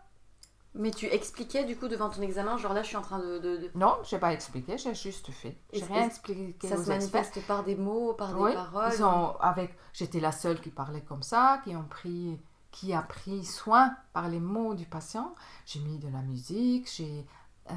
Mais 0.78 0.90
tu 0.92 1.06
expliquais 1.06 1.64
du 1.64 1.76
coup 1.76 1.88
devant 1.88 2.08
ton 2.08 2.22
examen, 2.22 2.56
genre 2.56 2.72
là 2.72 2.82
je 2.82 2.86
suis 2.88 2.96
en 2.96 3.02
train 3.02 3.18
de. 3.18 3.38
de- 3.38 3.56
de- 3.58 3.70
Non, 3.74 3.96
je 4.08 4.14
n'ai 4.14 4.20
pas 4.20 4.32
expliqué, 4.32 4.78
j'ai 4.78 4.94
juste 4.94 5.30
fait. 5.32 5.58
J'ai 5.72 5.84
rien 5.84 6.06
expliqué 6.06 6.68
Ça 6.68 6.74
aux 6.74 6.84
se 6.84 6.90
experts. 6.92 6.98
manifeste 6.98 7.46
par 7.46 7.64
des 7.64 7.74
mots, 7.76 8.14
par 8.14 8.32
des 8.32 8.54
paroles. 8.54 8.92
ils 8.96 9.02
ont, 9.04 9.36
avec, 9.40 9.76
j'étais 9.92 10.20
la 10.20 10.32
seule 10.32 10.60
qui 10.60 10.70
parlait 10.70 11.02
comme 11.02 11.22
ça, 11.24 11.60
qui 11.64 11.74
ont 11.76 11.84
pris, 11.84 12.40
qui 12.70 12.92
a 12.94 13.02
pris 13.02 13.44
soin 13.44 13.96
par 14.12 14.28
les 14.28 14.40
mots 14.40 14.74
du 14.74 14.86
patient. 14.86 15.34
J'ai 15.66 15.80
mis 15.80 15.98
de 15.98 16.08
la 16.08 16.22
musique, 16.22 16.88
j'ai 16.96 17.26
euh, 17.70 17.74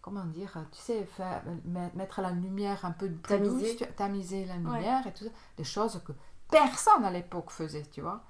comment 0.00 0.24
dire, 0.24 0.52
tu 0.72 0.78
sais, 0.80 1.04
faire, 1.04 1.42
met- 1.64 1.92
mettre 1.94 2.20
la 2.20 2.32
lumière 2.32 2.84
un 2.84 2.90
peu 2.90 3.08
plus 3.10 3.38
Tamiser. 3.38 3.74
douce, 3.76 3.88
tamiser 3.96 4.44
la 4.46 4.56
lumière 4.56 5.06
et 5.06 5.12
tout 5.12 5.24
ça, 5.24 5.30
des 5.56 5.64
choses 5.64 6.00
que 6.04 6.12
personne 6.50 7.04
à 7.04 7.10
l'époque 7.12 7.50
faisait, 7.50 7.84
tu 7.90 8.00
vois. 8.00 8.22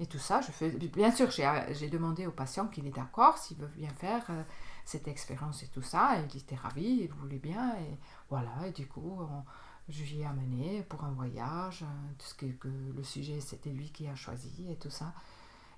Et 0.00 0.06
tout 0.06 0.18
ça, 0.18 0.40
je 0.40 0.50
fais. 0.50 0.70
Bien 0.70 1.12
sûr, 1.12 1.30
j'ai 1.30 1.88
demandé 1.90 2.26
au 2.26 2.32
patient 2.32 2.66
qu'il 2.68 2.86
est 2.86 2.90
d'accord, 2.96 3.38
s'il 3.38 3.58
veut 3.58 3.68
bien 3.68 3.90
faire 3.90 4.24
euh, 4.30 4.42
cette 4.86 5.06
expérience 5.08 5.62
et 5.62 5.68
tout 5.68 5.82
ça. 5.82 6.18
Et 6.20 6.24
il 6.34 6.38
était 6.40 6.56
ravi, 6.56 7.02
il 7.02 7.12
voulait 7.12 7.38
bien. 7.38 7.76
Et 7.78 7.98
voilà, 8.30 8.66
et 8.66 8.72
du 8.72 8.88
coup, 8.88 9.18
on- 9.20 9.44
je 9.90 10.02
lui 10.04 10.20
ai 10.20 10.26
amené 10.26 10.82
pour 10.88 11.04
un 11.04 11.12
voyage. 11.12 11.82
euh, 11.82 11.86
Tout 12.18 12.26
ce 12.26 12.34
que, 12.34 12.46
que 12.46 12.68
le 12.68 13.04
sujet, 13.04 13.40
c'était 13.40 13.70
lui 13.70 13.90
qui 13.92 14.08
a 14.08 14.14
choisi 14.14 14.70
et 14.72 14.76
tout 14.76 14.90
ça. 14.90 15.12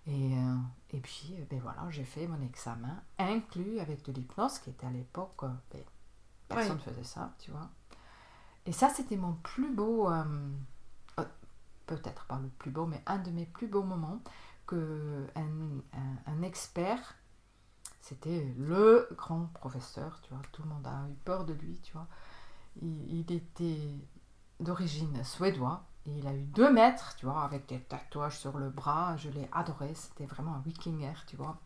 Et, 0.07 0.37
euh, 0.37 0.57
et 0.93 1.00
puis, 1.00 1.35
euh, 1.38 1.45
ben 1.50 1.61
voilà, 1.61 1.87
j'ai 1.91 2.05
fait 2.05 2.26
mon 2.29 2.41
examen, 2.43 3.02
inclus 3.19 3.81
avec 3.81 4.05
de 4.05 4.12
l'hypnose, 4.12 4.59
qui 4.61 4.71
était 4.71 4.87
à 4.87 4.91
l'époque, 4.91 5.43
euh, 5.45 5.49
ben, 5.73 5.83
personne 6.49 6.76
ne 6.76 6.83
faisait 6.83 7.05
ça, 7.05 7.35
tu 7.41 7.50
vois. 7.52 7.71
Et 8.67 8.73
ça, 8.73 8.88
c'était 8.88 9.17
mon 9.17 9.35
plus 9.35 9.73
beau, 9.75 10.09
euh, 10.11 10.25
euh, 10.25 10.50
peut-être 11.96 12.25
pas 12.26 12.38
le 12.38 12.49
plus 12.49 12.70
beau, 12.70 12.87
mais 12.87 13.02
un 13.06 13.18
de 13.18 13.30
mes 13.30 13.46
plus 13.46 13.66
beaux 13.66 13.82
moments, 13.82 14.20
que 14.66 15.26
un, 15.37 16.42
expert, 16.42 17.14
c'était 18.00 18.52
le 18.58 19.08
grand 19.16 19.46
professeur, 19.54 20.20
tu 20.22 20.32
vois, 20.32 20.42
tout 20.52 20.62
le 20.62 20.68
monde 20.68 20.87
a 20.87 21.08
eu 21.08 21.14
peur 21.25 21.44
de 21.44 21.52
lui, 21.52 21.78
tu 21.82 21.92
vois. 21.92 22.08
Il, 22.80 23.30
était 23.30 23.94
d'origine 24.61 25.22
suédois, 25.25 25.84
et 26.06 26.18
il 26.18 26.26
a 26.26 26.34
eu 26.34 26.44
deux 26.44 26.72
mètres, 26.72 27.16
tu 27.16 27.26
vois, 27.26 27.42
avec 27.42 27.66
des 27.68 27.80
tatouages 27.80 28.38
sur 28.38 28.58
le 28.58 28.70
bras, 28.70 29.16
je 29.16 29.28
l'ai 29.30 29.49
adoré, 29.52 29.94
c'était 29.94 30.26
vraiment 30.26 30.54
un 30.54 30.62
wikinger, 30.64 31.14
tu 31.26 31.37
vois. 31.37 31.58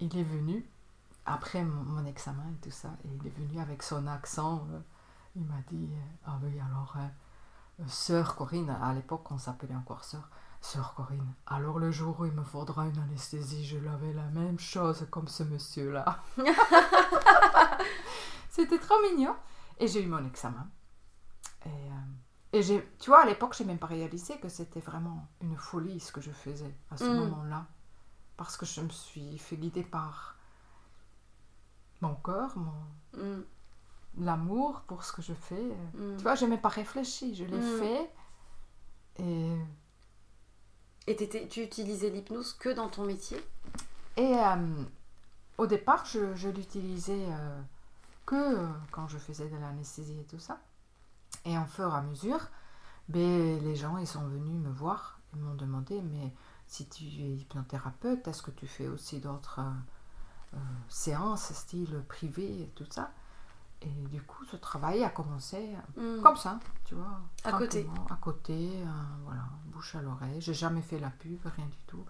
Il 0.00 0.16
est 0.16 0.22
venu, 0.22 0.68
après 1.24 1.64
mon, 1.64 2.04
examen 2.04 2.44
et 2.52 2.60
tout 2.62 2.70
ça, 2.70 2.90
et 3.04 3.08
il 3.08 3.26
est 3.26 3.36
venu 3.36 3.60
avec 3.60 3.82
son 3.82 4.06
accent, 4.06 4.66
euh, 4.70 4.80
il 5.34 5.44
m'a 5.44 5.60
dit, 5.68 5.88
euh, 5.92 6.26
ah 6.26 6.38
oui, 6.42 6.60
alors, 6.60 6.94
euh, 6.98 7.08
sœur 7.86 8.36
Corinne, 8.36 8.70
à 8.70 8.92
l'époque 8.94 9.30
on 9.30 9.38
s'appelait 9.38 9.74
encore 9.74 10.04
sœur, 10.04 10.28
sœur 10.60 10.94
Corinne, 10.94 11.34
alors 11.46 11.78
le 11.78 11.90
jour 11.90 12.18
où 12.20 12.24
il 12.24 12.32
me 12.32 12.42
faudra 12.44 12.86
une 12.86 12.98
anesthésie, 12.98 13.64
je 13.66 13.78
l'avais 13.78 14.12
la 14.12 14.24
même 14.30 14.58
chose 14.58 15.06
comme 15.10 15.28
ce 15.28 15.42
monsieur-là. 15.42 16.22
C'était 18.50 18.78
trop 18.78 19.00
mignon. 19.02 19.34
Et 19.78 19.86
j'ai 19.88 20.02
eu 20.02 20.06
mon 20.06 20.24
examen. 20.26 20.66
Et, 21.66 21.68
euh, 21.68 22.54
et 22.54 22.62
j'ai, 22.62 22.88
tu 22.98 23.10
vois, 23.10 23.22
à 23.22 23.26
l'époque, 23.26 23.54
j'ai 23.56 23.64
même 23.64 23.78
pas 23.78 23.86
réalisé 23.86 24.38
que 24.38 24.48
c'était 24.48 24.80
vraiment 24.80 25.28
une 25.42 25.56
folie 25.56 26.00
ce 26.00 26.12
que 26.12 26.20
je 26.22 26.30
faisais 26.30 26.74
à 26.90 26.96
ce 26.96 27.04
Mm. 27.04 27.16
moment-là. 27.16 27.66
Parce 28.38 28.56
que 28.56 28.64
je 28.66 28.80
me 28.80 28.88
suis 28.88 29.38
fait 29.38 29.56
guider 29.56 29.82
par 29.82 30.36
mon 32.00 32.14
cœur, 32.16 32.56
mon, 32.56 32.72
Mm, 33.14 33.42
l'amour 34.18 34.80
pour 34.86 35.04
ce 35.04 35.12
que 35.12 35.22
je 35.22 35.34
fais. 35.34 35.62
mm. 35.94 36.16
Tu 36.16 36.22
vois, 36.22 36.34
je 36.34 36.46
n'ai 36.46 36.58
pas 36.58 36.68
réfléchi, 36.68 37.34
je 37.34 37.44
l'ai 37.44 37.58
Mm. 37.58 37.78
fait. 37.78 38.10
Et, 39.18 39.56
Et 41.08 41.48
tu 41.48 41.62
utilisais 41.62 42.10
l'hypnose 42.10 42.52
que 42.54 42.68
dans 42.68 42.88
ton 42.88 43.04
métier? 43.04 43.38
Et 44.16 44.34
euh, 44.36 44.82
au 45.58 45.66
départ, 45.66 46.04
je, 46.06 46.34
je 46.34 46.48
l'utilisais 46.48 47.26
euh, 47.28 47.60
que 48.26 48.34
euh, 48.34 48.68
quand 48.90 49.06
je 49.08 49.18
faisais 49.18 49.48
de 49.48 49.56
l'anesthésie 49.56 50.18
et 50.20 50.24
tout 50.24 50.38
ça. 50.40 50.58
Et 51.44 51.56
en 51.56 51.66
fur 51.66 51.92
et 51.92 51.96
à 51.96 52.02
mesure, 52.02 52.40
ben, 53.08 53.58
les 53.62 53.76
gens 53.76 53.98
ils 53.98 54.06
sont 54.06 54.26
venus 54.26 54.58
me 54.60 54.70
voir. 54.70 55.20
Ils 55.34 55.40
m'ont 55.40 55.54
demandé, 55.54 56.00
mais 56.02 56.32
si 56.66 56.88
tu 56.88 57.04
es 57.04 57.36
hypnothérapeute, 57.36 58.26
est-ce 58.26 58.42
que 58.42 58.50
tu 58.50 58.66
fais 58.66 58.88
aussi 58.88 59.20
d'autres 59.20 59.60
séances, 60.88 61.52
style 61.52 62.02
privé 62.08 62.62
et 62.62 62.68
tout 62.74 62.86
ça? 62.90 63.12
Et 63.86 64.08
du 64.08 64.20
coup, 64.22 64.44
ce 64.50 64.56
travail 64.56 65.04
a 65.04 65.08
commencé 65.10 65.58
Mm. 65.96 66.20
comme 66.22 66.36
ça, 66.36 66.58
tu 66.84 66.94
vois. 66.96 67.20
À 67.44 67.52
côté. 67.52 67.88
À 68.10 68.16
côté, 68.16 68.70
euh, 68.82 68.84
voilà, 69.24 69.42
bouche 69.66 69.94
à 69.94 70.02
l'oreille. 70.02 70.40
J'ai 70.40 70.54
jamais 70.54 70.82
fait 70.82 70.98
la 70.98 71.10
pub, 71.10 71.38
rien 71.56 71.66
du 71.66 71.78
tout. 71.86 72.04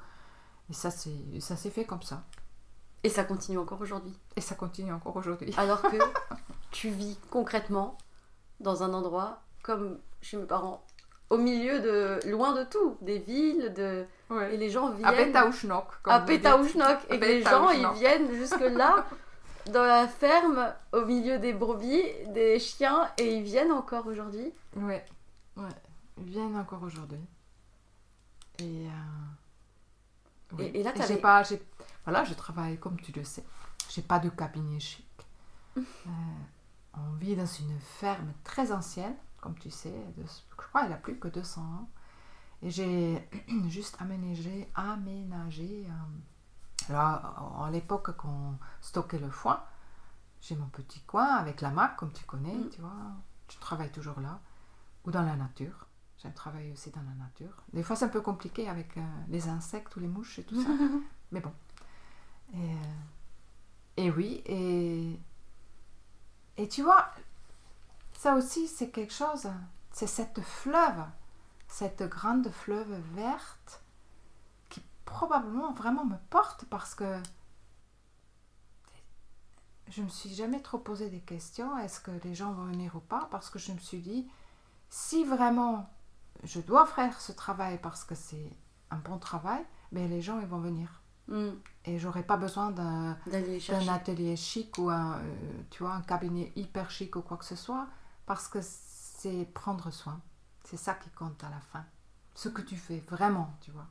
Et 0.70 0.72
ça, 0.72 0.90
c'est, 0.90 1.40
ça 1.40 1.54
s'est 1.54 1.70
fait 1.70 1.84
comme 1.84 2.02
ça. 2.02 2.24
Et 3.04 3.10
ça 3.10 3.24
continue 3.24 3.58
encore 3.58 3.80
aujourd'hui. 3.80 4.18
Et 4.36 4.40
ça 4.40 4.54
continue 4.54 4.92
encore 4.92 5.14
aujourd'hui. 5.16 5.54
Alors 5.58 5.82
que 5.82 5.96
tu 6.70 6.88
vis 6.88 7.18
concrètement 7.30 7.98
dans 8.60 8.82
un 8.82 8.92
endroit 8.94 9.42
comme 9.62 9.98
chez 10.22 10.36
mes 10.38 10.46
parents, 10.46 10.82
au 11.28 11.36
milieu 11.36 11.80
de, 11.80 12.30
loin 12.30 12.54
de 12.54 12.64
tout, 12.64 12.96
des 13.02 13.18
villes, 13.18 13.72
de, 13.74 14.06
et 14.50 14.56
les 14.56 14.70
gens 14.70 14.88
À 15.02 15.12
viennent 15.12 15.26
Pétaouchnok. 15.32 15.84
à 16.06 16.20
vous 16.20 16.26
dites. 16.26 16.36
Pétaouchnok 16.42 16.98
et 17.10 17.14
À 17.14 17.18
que 17.18 17.24
les 17.24 17.42
gens 17.42 17.68
ils 17.70 17.76
Pétaouchnok. 17.78 17.94
viennent 17.98 18.32
jusque 18.32 18.60
là 18.60 19.04
dans 19.72 19.84
la 19.84 20.06
ferme 20.08 20.72
au 20.92 21.04
milieu 21.04 21.38
des 21.38 21.52
brebis, 21.52 22.02
des 22.28 22.58
chiens 22.58 23.10
et 23.18 23.36
ils 23.36 23.42
viennent 23.42 23.72
encore 23.72 24.06
aujourd'hui. 24.06 24.52
Ouais, 24.76 25.04
ouais. 25.56 25.68
Ils 26.18 26.24
viennent 26.30 26.56
encore 26.56 26.82
aujourd'hui. 26.82 27.20
Et, 28.58 28.86
euh, 28.86 28.90
oui. 30.52 30.64
Et- 30.74 30.80
et 30.80 30.82
là, 30.82 30.92
j'ai 31.06 31.16
pas, 31.16 31.42
voilà, 32.04 32.24
je 32.24 32.34
travaille 32.34 32.78
comme 32.78 32.98
tu 33.00 33.12
le 33.12 33.24
sais. 33.24 33.44
J'ai 33.90 34.02
pas 34.02 34.18
de 34.18 34.28
cabinet 34.30 34.80
chic. 34.80 35.04
Euh, 35.76 36.10
on 36.98 37.12
vit 37.16 37.36
dans 37.36 37.44
une 37.44 37.78
ferme 37.80 38.32
très 38.42 38.72
ancienne, 38.72 39.14
comme 39.42 39.58
tu 39.58 39.70
sais. 39.70 39.90
de- 40.16 40.22
je 40.22 40.56
crois 40.56 40.82
qu'elle 40.84 40.92
a 40.92 40.96
plus 40.96 41.18
que 41.18 41.28
200 41.28 41.60
ans. 41.60 41.88
Et 42.62 42.70
j'ai 42.70 43.28
juste 43.68 43.96
aménagé, 44.00 44.70
aménagé. 44.74 45.84
euh, 45.86 45.92
alors, 46.90 47.64
à 47.64 47.70
l'époque 47.70 48.16
qu'on 48.16 48.56
stockait 48.80 49.18
le 49.18 49.30
foin, 49.30 49.62
j'ai 50.40 50.56
mon 50.56 50.66
petit 50.66 51.00
coin 51.00 51.26
avec 51.36 51.60
la 51.60 51.70
mac, 51.70 51.96
comme 51.96 52.12
tu 52.12 52.24
connais, 52.24 52.54
Mm. 52.54 52.70
tu 52.70 52.80
vois. 52.80 52.92
Je 53.50 53.58
travaille 53.58 53.90
toujours 53.92 54.20
là. 54.20 54.40
Ou 55.04 55.10
dans 55.10 55.22
la 55.22 55.36
nature. 55.36 55.86
J'aime 56.18 56.32
travailler 56.34 56.72
aussi 56.72 56.90
dans 56.90 57.02
la 57.02 57.14
nature. 57.24 57.62
Des 57.72 57.82
fois, 57.82 57.94
c'est 57.96 58.04
un 58.06 58.08
peu 58.08 58.20
compliqué 58.22 58.68
avec 58.68 58.96
euh, 58.96 59.00
les 59.28 59.48
insectes 59.48 59.94
ou 59.96 60.00
les 60.00 60.08
mouches 60.08 60.38
et 60.38 60.44
tout 60.44 60.60
ça. 60.62 60.68
Mais 61.32 61.40
bon. 61.40 61.52
Et, 62.54 62.56
euh, 62.72 62.76
et 63.98 64.10
oui, 64.10 64.42
et, 64.46 65.20
et 66.56 66.68
tu 66.68 66.82
vois, 66.82 67.08
ça 68.14 68.34
aussi, 68.34 68.66
c'est 68.66 68.90
quelque 68.90 69.12
chose. 69.12 69.48
C'est 69.92 70.06
cette 70.06 70.40
fleuve, 70.40 71.04
cette 71.68 72.02
grande 72.04 72.50
fleuve 72.50 72.92
verte 73.14 73.82
probablement 75.06 75.72
vraiment 75.72 76.04
me 76.04 76.16
porte 76.28 76.66
parce 76.66 76.94
que 76.94 77.18
je 79.88 80.02
me 80.02 80.08
suis 80.08 80.34
jamais 80.34 80.60
trop 80.60 80.78
posé 80.78 81.08
des 81.08 81.20
questions. 81.20 81.78
Est-ce 81.78 82.00
que 82.00 82.10
les 82.24 82.34
gens 82.34 82.52
vont 82.52 82.64
venir 82.64 82.94
ou 82.96 83.00
pas 83.00 83.28
Parce 83.30 83.48
que 83.48 83.58
je 83.58 83.72
me 83.72 83.78
suis 83.78 84.00
dit, 84.00 84.28
si 84.90 85.24
vraiment 85.24 85.88
je 86.42 86.60
dois 86.60 86.84
faire 86.84 87.18
ce 87.20 87.32
travail 87.32 87.78
parce 87.80 88.04
que 88.04 88.14
c'est 88.14 88.52
un 88.90 88.98
bon 88.98 89.18
travail, 89.18 89.64
ben 89.92 90.10
les 90.10 90.20
gens 90.20 90.38
ils 90.40 90.46
vont 90.46 90.60
venir. 90.60 91.02
Mm. 91.28 91.50
Et 91.86 91.98
j'aurais 91.98 92.24
pas 92.24 92.36
besoin 92.36 92.70
d'un 92.70 93.16
atelier 93.88 94.36
chic 94.36 94.76
ou 94.78 94.90
un, 94.90 95.18
euh, 95.18 95.62
tu 95.70 95.82
vois, 95.82 95.94
un 95.94 96.02
cabinet 96.02 96.52
hyper 96.56 96.90
chic 96.90 97.16
ou 97.16 97.22
quoi 97.22 97.36
que 97.36 97.44
ce 97.44 97.56
soit, 97.56 97.86
parce 98.26 98.48
que 98.48 98.58
c'est 98.60 99.46
prendre 99.54 99.90
soin. 99.90 100.20
C'est 100.64 100.76
ça 100.76 100.94
qui 100.94 101.10
compte 101.10 101.42
à 101.44 101.50
la 101.50 101.60
fin. 101.60 101.84
Ce 102.34 102.48
que 102.48 102.60
tu 102.60 102.76
fais, 102.76 102.98
vraiment, 103.08 103.54
tu 103.60 103.70
vois. 103.70 103.86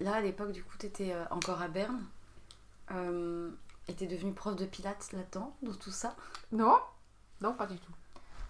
Là, 0.00 0.16
à 0.16 0.20
l'époque, 0.20 0.52
du 0.52 0.62
coup, 0.62 0.76
tu 0.78 0.86
étais 0.86 1.14
encore 1.30 1.62
à 1.62 1.68
Berne. 1.68 2.04
Euh, 2.90 3.50
et 3.88 3.94
tu 3.94 4.06
devenue 4.06 4.32
prof 4.32 4.56
de 4.56 4.66
pilates 4.66 5.12
là-dedans, 5.12 5.54
dans 5.62 5.74
tout 5.74 5.90
ça? 5.90 6.16
Non, 6.52 6.78
non, 7.40 7.54
pas 7.54 7.66
du 7.66 7.78
tout. 7.78 7.92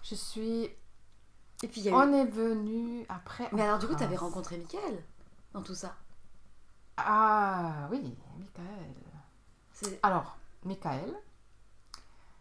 Je 0.03 0.15
suis... 0.15 0.69
Et 1.63 1.67
puis, 1.67 1.81
il 1.81 1.83
y 1.83 1.89
a 1.89 1.91
eu... 1.91 1.95
On 1.95 2.13
est 2.13 2.25
venu 2.25 3.05
après... 3.09 3.49
Mais 3.51 3.61
alors, 3.61 3.79
du 3.79 3.87
coup, 3.87 3.95
tu 3.95 4.03
avais 4.03 4.15
rencontré 4.15 4.57
Mickaël 4.57 5.03
dans 5.53 5.61
tout 5.61 5.75
ça? 5.75 5.95
Ah 6.97 7.87
oui, 7.91 8.17
Michael. 8.37 9.97
Alors, 10.03 10.37
Michael, 10.63 11.13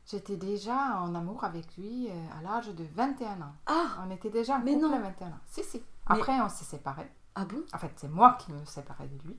j'étais 0.07 0.37
déjà 0.37 0.99
en 1.01 1.15
amour 1.15 1.43
avec 1.45 1.77
lui 1.77 2.09
euh, 2.09 2.39
à 2.39 2.43
l'âge 2.43 2.69
de 2.69 2.85
21 2.95 3.43
ans. 3.43 3.55
Ah 3.67 4.05
On 4.07 4.11
était 4.11 4.31
déjà 4.31 4.57
en 4.57 4.61
Mais 4.61 4.75
couple 4.75 4.87
non. 4.87 4.95
à 4.97 5.01
21 5.01 5.29
ans. 5.29 5.41
Si, 5.47 5.65
si. 5.65 5.83
Après, 6.07 6.41
on 6.41 6.49
s'est 6.49 6.65
séparés. 6.65 7.11
Ah 7.35 7.45
bon? 7.45 7.63
En 7.73 7.79
fait, 7.79 7.93
c'est 7.97 8.09
moi 8.09 8.37
qui 8.41 8.53
me 8.53 8.65
séparais 8.65 9.09
de 9.09 9.19
lui. 9.27 9.37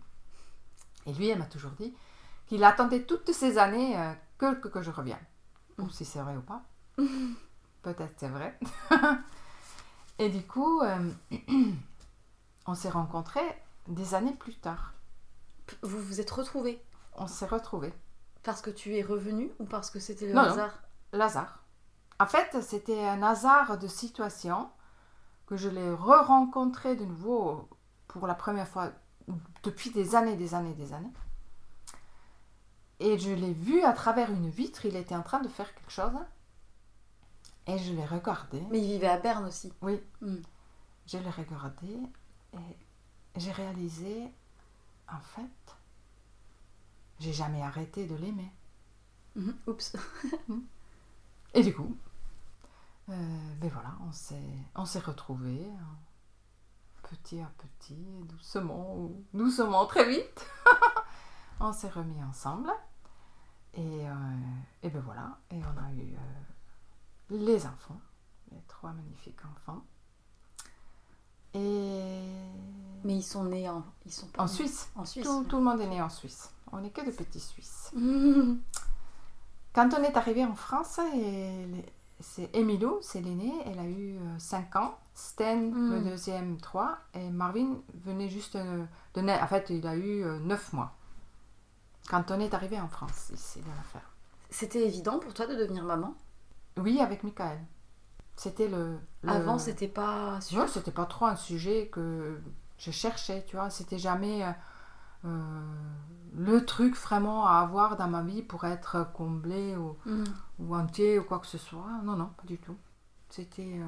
Et 1.06 1.14
lui, 1.14 1.30
elle 1.30 1.40
m'a 1.40 1.46
toujours 1.46 1.72
dit 1.72 1.96
qu'il 2.48 2.64
attendait 2.64 3.04
toutes 3.04 3.32
ces 3.32 3.58
années 3.58 3.98
euh, 4.00 4.14
que, 4.38 4.56
que, 4.56 4.68
que 4.68 4.82
je 4.82 4.92
revienne. 4.92 5.24
Ou 5.78 5.90
si 5.90 6.06
c'est 6.06 6.20
vrai 6.22 6.36
ou 6.36 6.42
pas. 6.42 6.64
Peut-être 7.82 8.14
c'est 8.18 8.30
vrai. 8.30 8.60
Et 10.20 10.30
du 10.30 10.46
coup, 10.46 10.82
euh, 10.82 11.12
on 12.66 12.76
s'est 12.76 12.90
rencontrés 12.90 13.62
des 13.88 14.14
années 14.16 14.34
plus 14.34 14.56
tard. 14.56 14.94
Vous 15.84 16.00
vous 16.02 16.20
êtes 16.22 16.32
retrouvés? 16.32 16.82
On 17.18 17.28
s'est 17.28 17.46
retrouvés. 17.48 17.94
parce 18.44 18.62
que 18.62 18.70
tu 18.70 18.96
es 18.96 19.02
revenu 19.02 19.52
ou 19.60 19.66
parce 19.66 19.90
que 19.90 20.00
c'était 20.00 20.28
le 20.28 20.34
Non, 20.34 20.44
non. 20.44 20.50
hasard? 20.52 20.80
Lazare. 21.14 21.60
En 22.20 22.26
fait, 22.28 22.62
c'était 22.62 23.04
un 23.06 23.22
hasard 23.24 23.78
de 23.78 23.88
situation 23.88 24.70
que 25.48 25.58
je 25.58 25.70
l'ai 25.70 25.92
re-rencontré 25.92 26.96
de 26.96 27.06
nouveau 27.06 27.70
pour 28.20 28.28
la 28.28 28.36
première 28.36 28.68
fois 28.68 28.92
depuis 29.64 29.92
des 29.92 30.16
années, 30.16 30.38
des 30.38 30.54
années, 30.54 30.74
des 30.74 30.94
années. 30.94 31.12
Et 33.00 33.20
je 33.20 33.32
l'ai 33.32 33.54
vu 33.54 33.82
à 33.82 33.92
travers 33.92 34.32
une 34.32 34.50
vitre, 34.50 34.86
il 34.86 34.96
était 34.96 35.16
en 35.16 35.22
train 35.22 35.42
de 35.42 35.50
faire 35.50 35.74
quelque 35.76 35.92
chose. 35.92 36.14
Et 37.68 37.78
je 37.78 37.92
l'ai 37.94 38.06
regardé. 38.06 38.62
Mais 38.72 38.80
il 38.80 38.88
vivait 38.88 39.10
à 39.10 39.18
Berne 39.18 39.46
aussi. 39.46 39.74
Oui. 39.82 40.02
Mm. 40.22 40.38
Je 41.08 41.18
l'ai 41.18 41.30
regardé 41.30 42.00
et 42.54 42.78
j'ai 43.36 43.52
réalisé, 43.52 44.32
en 45.12 45.20
fait, 45.20 45.76
j'ai 47.20 47.34
jamais 47.34 47.62
arrêté 47.62 48.06
de 48.06 48.16
l'aimer. 48.16 48.52
Mhm. 49.36 49.56
Oups. 49.68 49.98
Et 51.54 51.64
du 51.64 51.74
coup, 51.74 51.96
euh, 53.10 53.56
ben 53.60 53.70
voilà, 53.70 53.94
on 54.08 54.12
s'est, 54.12 54.36
on 54.76 54.86
s'est 54.86 55.00
retrouvés 55.00 55.68
petit 57.10 57.40
à 57.42 57.50
petit, 57.58 57.96
doucement, 58.24 58.96
ou 58.98 59.24
doucement, 59.34 59.86
très 59.86 60.08
vite. 60.10 60.46
on 61.60 61.72
s'est 61.74 61.90
remis 61.90 62.22
ensemble. 62.24 62.70
Et, 63.74 64.08
euh, 64.08 64.14
et 64.84 64.90
ben 64.90 65.02
voilà, 65.02 65.38
et 65.52 65.58
on 65.58 65.84
a 65.84 65.92
eu 65.92 66.14
euh, 66.16 67.32
les 67.32 67.66
enfants, 67.66 68.00
les 68.52 68.62
trois 68.68 68.92
magnifiques 68.94 69.42
enfants. 69.46 69.82
Et 71.54 72.22
Mais 73.04 73.16
ils 73.18 73.24
sont 73.24 73.46
nés 73.46 73.68
en, 73.70 73.84
ils 74.06 74.12
sont 74.14 74.28
pas 74.28 74.44
en 74.44 74.46
nés- 74.46 74.52
Suisse, 74.52 74.90
En 74.96 75.06
Suisse. 75.06 75.26
tout, 75.26 75.44
tout 75.46 75.58
le 75.58 75.64
monde 75.64 75.80
est 75.82 75.88
né 75.88 76.02
en 76.02 76.10
Suisse. 76.10 76.52
On 76.72 76.80
n'est 76.80 76.90
que 76.90 77.06
de 77.06 77.12
petits 77.12 77.40
Suisses. 77.40 77.92
Quand 79.74 79.90
on 79.94 80.04
est 80.04 80.16
arrivé 80.18 80.44
en 80.46 80.56
France, 80.56 81.00
c'est 82.22 82.50
Emilio, 82.56 83.00
c'est 83.02 83.20
l'aîné, 83.22 83.54
elle 83.66 83.80
a 83.80 83.86
eu 83.86 84.18
5 84.40 84.76
ans. 84.78 84.98
Sten, 85.16 85.72
Mm. 85.74 85.92
le 85.94 86.02
deuxième, 86.12 86.58
3. 86.60 86.98
Et 87.16 87.30
Marvin 87.32 87.78
venait 88.04 88.30
juste 88.30 88.56
euh, 88.58 88.86
de 89.16 89.22
naître. 89.22 89.44
En 89.44 89.48
fait, 89.48 89.70
il 89.72 89.88
a 89.88 89.96
eu 89.96 90.24
9 90.42 90.74
mois. 90.74 90.94
Quand 92.10 92.30
on 92.32 92.40
est 92.40 92.54
arrivé 92.54 92.80
en 92.80 92.88
France, 92.88 93.32
ici, 93.34 93.62
dans 93.62 93.74
l'affaire. 93.76 94.12
C'était 94.50 94.86
évident 94.86 95.18
pour 95.20 95.34
toi 95.34 95.48
de 95.48 95.56
devenir 95.56 95.84
maman? 95.84 96.14
Oui, 96.78 97.00
avec 97.00 97.24
Michael. 97.24 97.60
C'était 98.36 98.68
le, 98.68 99.00
le- 99.24 99.30
Avant, 99.32 99.58
c'était 99.58 99.88
pas 99.88 100.40
sûr. 100.42 100.60
Ouais, 100.62 100.68
c'était 100.68 100.92
pas 100.92 101.06
trop 101.06 101.26
un 101.26 101.36
sujet 101.38 101.88
que 101.92 102.40
je 102.78 102.92
cherchais, 102.92 103.44
tu 103.48 103.56
vois. 103.56 103.70
C'était 103.70 103.98
jamais 103.98 104.44
euh, 104.44 104.52
euh, 105.26 105.62
le 106.36 106.66
truc 106.66 106.96
vraiment 106.98 107.48
à 107.48 107.60
avoir 107.62 107.96
dans 107.96 108.08
ma 108.10 108.22
vie 108.22 108.44
pour 108.44 108.66
être 108.66 109.12
comblé 109.14 109.76
ou, 109.78 109.98
ou 110.60 110.76
entier 110.76 111.18
ou 111.18 111.24
quoi 111.24 111.40
que 111.40 111.48
ce 111.48 111.58
soit. 111.58 111.88
Non, 112.04 112.16
non, 112.18 112.28
pas 112.38 112.44
du 112.46 112.58
tout. 112.58 112.76
C'était. 113.30 113.80
euh, 113.80 113.88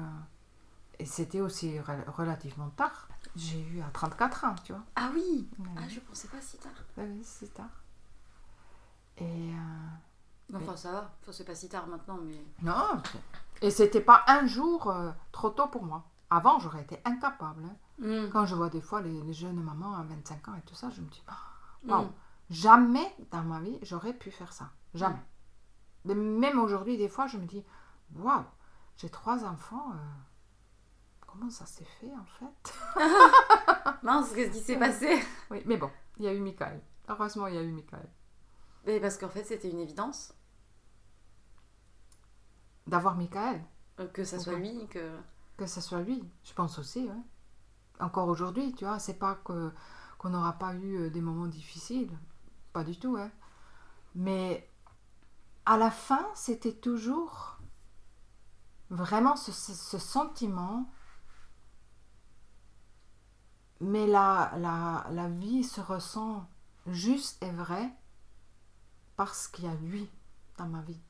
Et 0.98 1.06
c'était 1.06 1.40
aussi 1.40 1.78
rel- 1.80 2.04
relativement 2.08 2.70
tard. 2.70 3.08
J'ai 3.36 3.60
eu 3.60 3.80
à 3.82 3.88
34 3.90 4.44
ans, 4.44 4.54
tu 4.64 4.72
vois. 4.72 4.82
Ah 4.96 5.10
oui 5.14 5.48
Ouais. 5.58 5.66
Ah, 5.76 5.88
je 5.88 6.00
pensais 6.00 6.28
pas 6.28 6.40
si 6.40 6.58
tard. 6.58 6.72
Oui, 6.96 7.20
c'est 7.22 7.52
tard. 7.54 7.82
Et. 9.18 9.52
euh, 9.54 10.56
Enfin, 10.56 10.76
ça 10.76 10.92
va. 10.92 11.12
Enfin, 11.22 11.32
c'est 11.32 11.44
pas 11.44 11.54
si 11.54 11.68
tard 11.68 11.86
maintenant, 11.86 12.18
mais. 12.24 12.42
Non, 12.62 13.02
et 13.60 13.70
c'était 13.70 14.00
pas 14.00 14.24
un 14.28 14.46
jour 14.46 14.88
euh, 14.90 15.10
trop 15.30 15.50
tôt 15.50 15.66
pour 15.68 15.84
moi. 15.84 16.04
Avant, 16.30 16.58
j'aurais 16.58 16.82
été 16.82 17.00
incapable. 17.04 17.64
hein. 17.66 17.76
Mhm. 17.98 18.30
Quand 18.30 18.46
je 18.46 18.54
vois 18.54 18.70
des 18.70 18.80
fois 18.80 19.02
les, 19.02 19.20
les 19.22 19.32
jeunes 19.34 19.60
mamans 19.62 19.94
à 19.94 20.02
25 20.04 20.48
ans 20.48 20.54
et 20.54 20.62
tout 20.62 20.74
ça, 20.74 20.88
je 20.90 21.00
me 21.02 21.06
dis, 21.08 21.22
Ah, 21.28 21.36
Mhm. 21.84 21.90
waouh, 21.90 22.12
jamais 22.50 23.14
dans 23.30 23.42
ma 23.42 23.60
vie 23.60 23.78
j'aurais 23.82 24.12
pu 24.14 24.30
faire 24.30 24.52
ça. 24.52 24.70
Jamais. 24.94 25.22
Mais 26.06 26.14
même 26.14 26.58
aujourd'hui, 26.58 26.96
des 26.96 27.08
fois, 27.08 27.26
je 27.26 27.36
me 27.36 27.44
dis, 27.44 27.62
waouh, 28.14 28.44
j'ai 28.96 29.10
trois 29.10 29.44
enfants. 29.44 29.92
euh, 29.92 29.96
comment 31.38 31.50
ça 31.50 31.66
s'est 31.66 31.84
fait 31.84 32.12
en 32.14 32.24
fait 32.24 32.74
Mince, 34.02 34.32
qu'est-ce 34.32 34.52
qui 34.58 34.64
s'est 34.64 34.78
passé 34.78 35.18
Oui, 35.50 35.62
mais 35.66 35.76
bon, 35.76 35.90
il 36.18 36.24
y 36.24 36.28
a 36.28 36.34
eu 36.34 36.40
Michael. 36.40 36.80
Heureusement, 37.08 37.46
il 37.46 37.54
y 37.54 37.58
a 37.58 37.62
eu 37.62 37.72
Michael. 37.72 38.08
Mais 38.86 39.00
parce 39.00 39.18
qu'en 39.18 39.28
fait, 39.28 39.44
c'était 39.44 39.70
une 39.70 39.80
évidence 39.80 40.34
D'avoir 42.86 43.16
Michael, 43.16 43.62
euh, 44.00 44.08
que 44.08 44.24
ça 44.24 44.38
soit 44.38 44.54
lui, 44.54 44.86
que. 44.88 45.18
que 45.58 45.66
ce 45.66 45.80
soit 45.82 46.00
lui, 46.00 46.24
je 46.42 46.54
pense 46.54 46.78
aussi. 46.78 47.04
ouais. 47.06 47.22
Encore 48.00 48.28
aujourd'hui, 48.28 48.72
tu 48.74 48.84
vois, 48.86 48.98
c'est 48.98 49.18
pas 49.18 49.34
que 49.44 49.72
qu'on 50.16 50.30
n'aura 50.30 50.54
pas 50.54 50.74
eu 50.74 50.96
euh, 50.96 51.10
des 51.10 51.20
moments 51.20 51.46
difficiles, 51.46 52.10
pas 52.72 52.82
du 52.82 52.98
tout, 52.98 53.16
hein. 53.16 53.30
Mais 54.14 54.68
à 55.66 55.76
la 55.76 55.90
fin, 55.90 56.26
c'était 56.34 56.72
toujours 56.72 57.58
vraiment 58.90 59.36
ce 59.36 59.98
sentiment. 59.98 60.90
Mais 63.80 64.06
la, 64.06 64.52
la, 64.58 65.06
la 65.10 65.28
vie 65.28 65.62
se 65.62 65.80
ressent 65.80 66.48
juste 66.86 67.42
et 67.42 67.50
vraie 67.50 67.92
parce 69.16 69.48
qu'il 69.48 69.64
y 69.64 69.68
a 69.68 69.74
lui 69.74 70.08
dans 70.56 70.66
ma 70.68 70.82
vie. 70.82 71.00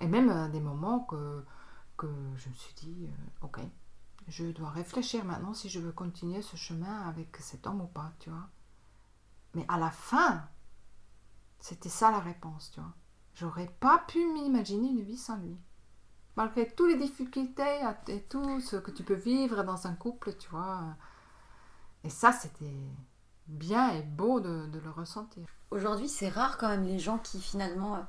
Et 0.00 0.06
même 0.06 0.30
à 0.30 0.48
des 0.48 0.60
moments 0.60 1.00
que, 1.00 1.44
que 1.96 2.08
je 2.36 2.48
me 2.48 2.54
suis 2.54 2.74
dit, 2.74 3.06
euh, 3.06 3.46
ok, 3.46 3.60
je 4.28 4.46
dois 4.46 4.70
réfléchir 4.70 5.24
maintenant 5.24 5.52
si 5.52 5.68
je 5.68 5.80
veux 5.80 5.92
continuer 5.92 6.40
ce 6.42 6.56
chemin 6.56 7.02
avec 7.08 7.36
cet 7.36 7.66
homme 7.66 7.82
ou 7.82 7.86
pas, 7.86 8.12
tu 8.18 8.30
vois. 8.30 8.48
Mais 9.54 9.66
à 9.68 9.78
la 9.78 9.90
fin, 9.90 10.48
c'était 11.58 11.88
ça 11.88 12.10
la 12.10 12.20
réponse, 12.20 12.70
tu 12.72 12.80
vois. 12.80 12.94
J'aurais 13.34 13.68
pas 13.80 13.98
pu 13.98 14.24
m'imaginer 14.32 14.88
une 14.88 15.02
vie 15.02 15.18
sans 15.18 15.36
lui. 15.36 15.56
Malgré 16.36 16.68
toutes 16.68 16.90
les 16.92 16.98
difficultés 16.98 17.80
et 18.08 18.22
tout 18.24 18.60
ce 18.60 18.76
que 18.76 18.90
tu 18.90 19.02
peux 19.02 19.14
vivre 19.14 19.62
dans 19.64 19.86
un 19.86 19.94
couple, 19.94 20.34
tu 20.36 20.48
vois. 20.50 20.96
Et 22.04 22.10
ça, 22.10 22.32
c'était 22.32 22.76
bien 23.46 23.90
et 23.94 24.02
beau 24.02 24.40
de, 24.40 24.66
de 24.66 24.78
le 24.78 24.90
ressentir. 24.90 25.46
Aujourd'hui, 25.70 26.08
c'est 26.08 26.28
rare 26.28 26.58
quand 26.58 26.68
même 26.68 26.84
les 26.84 26.98
gens 26.98 27.18
qui 27.18 27.40
finalement. 27.40 27.96
euh, 27.96 28.02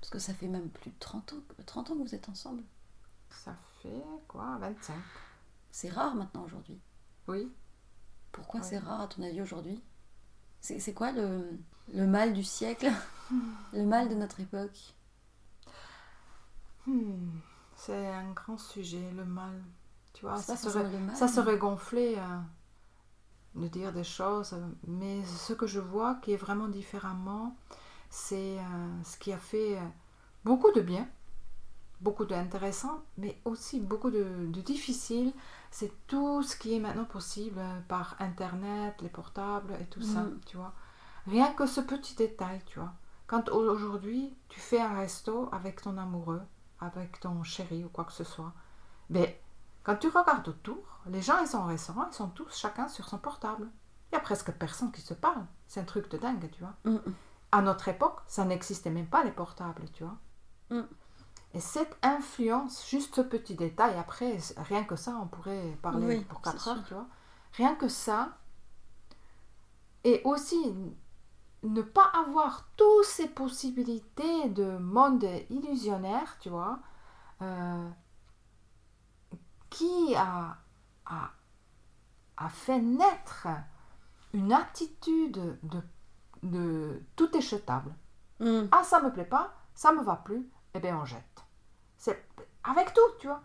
Parce 0.00 0.10
que 0.10 0.18
ça 0.18 0.34
fait 0.34 0.48
même 0.48 0.68
plus 0.70 0.90
de 0.90 0.98
30 0.98 1.32
ans, 1.32 1.36
30 1.66 1.90
ans 1.90 1.94
que 1.96 2.02
vous 2.02 2.14
êtes 2.14 2.28
ensemble. 2.28 2.62
Ça 3.30 3.56
fait 3.82 4.04
quoi 4.28 4.58
25 4.58 4.94
C'est 5.70 5.90
rare 5.90 6.14
maintenant 6.14 6.44
aujourd'hui. 6.44 6.78
Oui. 7.28 7.50
Pourquoi 8.32 8.62
c'est 8.62 8.78
rare 8.78 9.02
à 9.02 9.08
ton 9.08 9.22
avis 9.22 9.42
aujourd'hui? 9.42 9.82
C'est 10.60 10.80
c'est 10.80 10.94
quoi 10.94 11.12
le, 11.12 11.58
le 11.94 12.06
mal 12.06 12.32
du 12.34 12.44
siècle? 12.44 12.90
Le 13.72 13.84
mal 13.84 14.08
de 14.10 14.14
notre 14.14 14.40
époque? 14.40 14.94
Hmm, 16.86 17.40
c'est 17.84 18.06
un 18.08 18.30
grand 18.32 18.58
sujet, 18.58 19.10
le 19.16 19.24
mal. 19.24 19.62
Tu 20.14 20.22
vois, 20.26 20.36
ça 20.36 20.56
serait, 20.56 20.84
mal, 20.98 21.16
ça 21.16 21.28
serait 21.28 21.58
gonflé 21.58 22.16
euh, 22.18 22.38
de 23.54 23.68
dire 23.68 23.92
des 23.92 24.04
choses, 24.04 24.54
mais 24.86 25.22
ce 25.24 25.52
que 25.52 25.66
je 25.66 25.80
vois 25.80 26.14
qui 26.16 26.32
est 26.32 26.36
vraiment 26.36 26.68
différemment, 26.68 27.56
c'est 28.10 28.58
euh, 28.58 29.02
ce 29.04 29.16
qui 29.18 29.32
a 29.32 29.38
fait 29.38 29.78
euh, 29.78 29.82
beaucoup 30.44 30.72
de 30.72 30.80
bien, 30.80 31.08
beaucoup 32.00 32.24
d'intéressant, 32.26 33.02
mais 33.18 33.40
aussi 33.44 33.80
beaucoup 33.80 34.10
de, 34.10 34.24
de 34.48 34.60
difficile. 34.62 35.32
C'est 35.70 35.92
tout 36.08 36.42
ce 36.42 36.56
qui 36.56 36.74
est 36.74 36.80
maintenant 36.80 37.04
possible 37.06 37.60
par 37.88 38.16
Internet, 38.20 38.94
les 39.02 39.08
portables 39.10 39.74
et 39.80 39.86
tout 39.86 40.02
ça, 40.02 40.22
Mhm. 40.22 40.40
tu 40.46 40.56
vois. 40.58 40.74
Rien 41.26 41.52
que 41.54 41.66
ce 41.66 41.80
petit 41.80 42.14
détail, 42.16 42.62
tu 42.66 42.78
vois. 42.80 42.92
Quand 43.28 43.48
au- 43.50 43.70
aujourd'hui, 43.70 44.34
tu 44.48 44.60
fais 44.60 44.80
un 44.80 44.94
resto 44.96 45.48
avec 45.52 45.82
ton 45.82 45.98
amoureux, 45.98 46.42
avec 46.82 47.20
ton 47.20 47.42
chéri 47.42 47.84
ou 47.84 47.88
quoi 47.88 48.04
que 48.04 48.12
ce 48.12 48.24
soit, 48.24 48.52
ben, 49.10 49.26
quand 49.84 49.96
tu 49.96 50.08
regardes 50.08 50.46
autour, 50.48 51.00
les 51.06 51.22
gens 51.22 51.38
ils 51.40 51.48
sont 51.48 51.60
au 51.62 51.66
restaurant, 51.66 52.06
ils 52.10 52.14
sont 52.14 52.28
tous 52.28 52.54
chacun 52.56 52.88
sur 52.88 53.08
son 53.08 53.18
portable. 53.18 53.68
Il 54.10 54.14
y 54.14 54.18
a 54.18 54.20
presque 54.20 54.52
personne 54.52 54.92
qui 54.92 55.00
se 55.00 55.14
parle. 55.14 55.44
C'est 55.66 55.80
un 55.80 55.84
truc 55.84 56.10
de 56.10 56.18
dingue, 56.18 56.50
tu 56.52 56.60
vois. 56.62 56.74
Mm, 56.84 56.98
À 57.52 57.62
notre 57.62 57.88
époque, 57.88 58.20
ça 58.26 58.44
n'existait 58.44 58.90
même 58.90 59.06
pas 59.06 59.24
les 59.24 59.32
portables, 59.32 59.84
tu 59.92 60.04
vois. 60.04 60.16
Mm. 60.70 60.86
Et 61.54 61.60
cette 61.60 61.96
influence, 62.02 62.88
juste 62.88 63.14
ce 63.16 63.20
petit 63.22 63.54
détail, 63.54 63.96
après, 63.98 64.38
rien 64.56 64.84
que 64.84 64.96
ça, 64.96 65.16
on 65.22 65.26
pourrait 65.26 65.76
parler 65.82 66.06
Oui, 66.06 66.24
pour 66.24 66.40
c'est 66.44 66.52
4 66.52 66.68
heures, 66.68 66.76
sûr. 66.76 66.84
tu 66.86 66.94
vois. 66.94 67.06
Rien 67.54 67.74
que 67.74 67.88
ça, 67.88 68.38
et 70.04 70.20
aussi 70.24 70.74
ne 71.62 71.82
pas 71.82 72.10
avoir 72.14 72.68
toutes 72.76 73.04
ces 73.04 73.28
possibilités 73.28 74.48
de 74.48 74.78
monde 74.78 75.24
illusionnaire, 75.50 76.38
tu 76.40 76.48
vois, 76.50 76.80
euh, 77.42 77.88
qui 79.70 80.14
a, 80.16 80.56
a, 81.06 81.30
a 82.36 82.48
fait 82.48 82.80
naître 82.80 83.48
une 84.34 84.52
attitude 84.52 85.58
de, 85.62 85.82
de 86.42 87.02
tout 87.16 87.36
est 87.36 87.40
jetable. 87.40 87.94
mm. 88.40 88.68
Ah, 88.72 88.82
ça 88.84 89.00
me 89.00 89.12
plaît 89.12 89.24
pas, 89.24 89.54
ça 89.74 89.92
me 89.92 90.02
va 90.02 90.16
plus, 90.16 90.48
eh 90.74 90.80
bien 90.80 90.98
on 90.98 91.04
jette. 91.04 91.44
C'est 91.96 92.26
avec 92.64 92.92
tout, 92.94 93.00
tu 93.20 93.26
vois. 93.28 93.42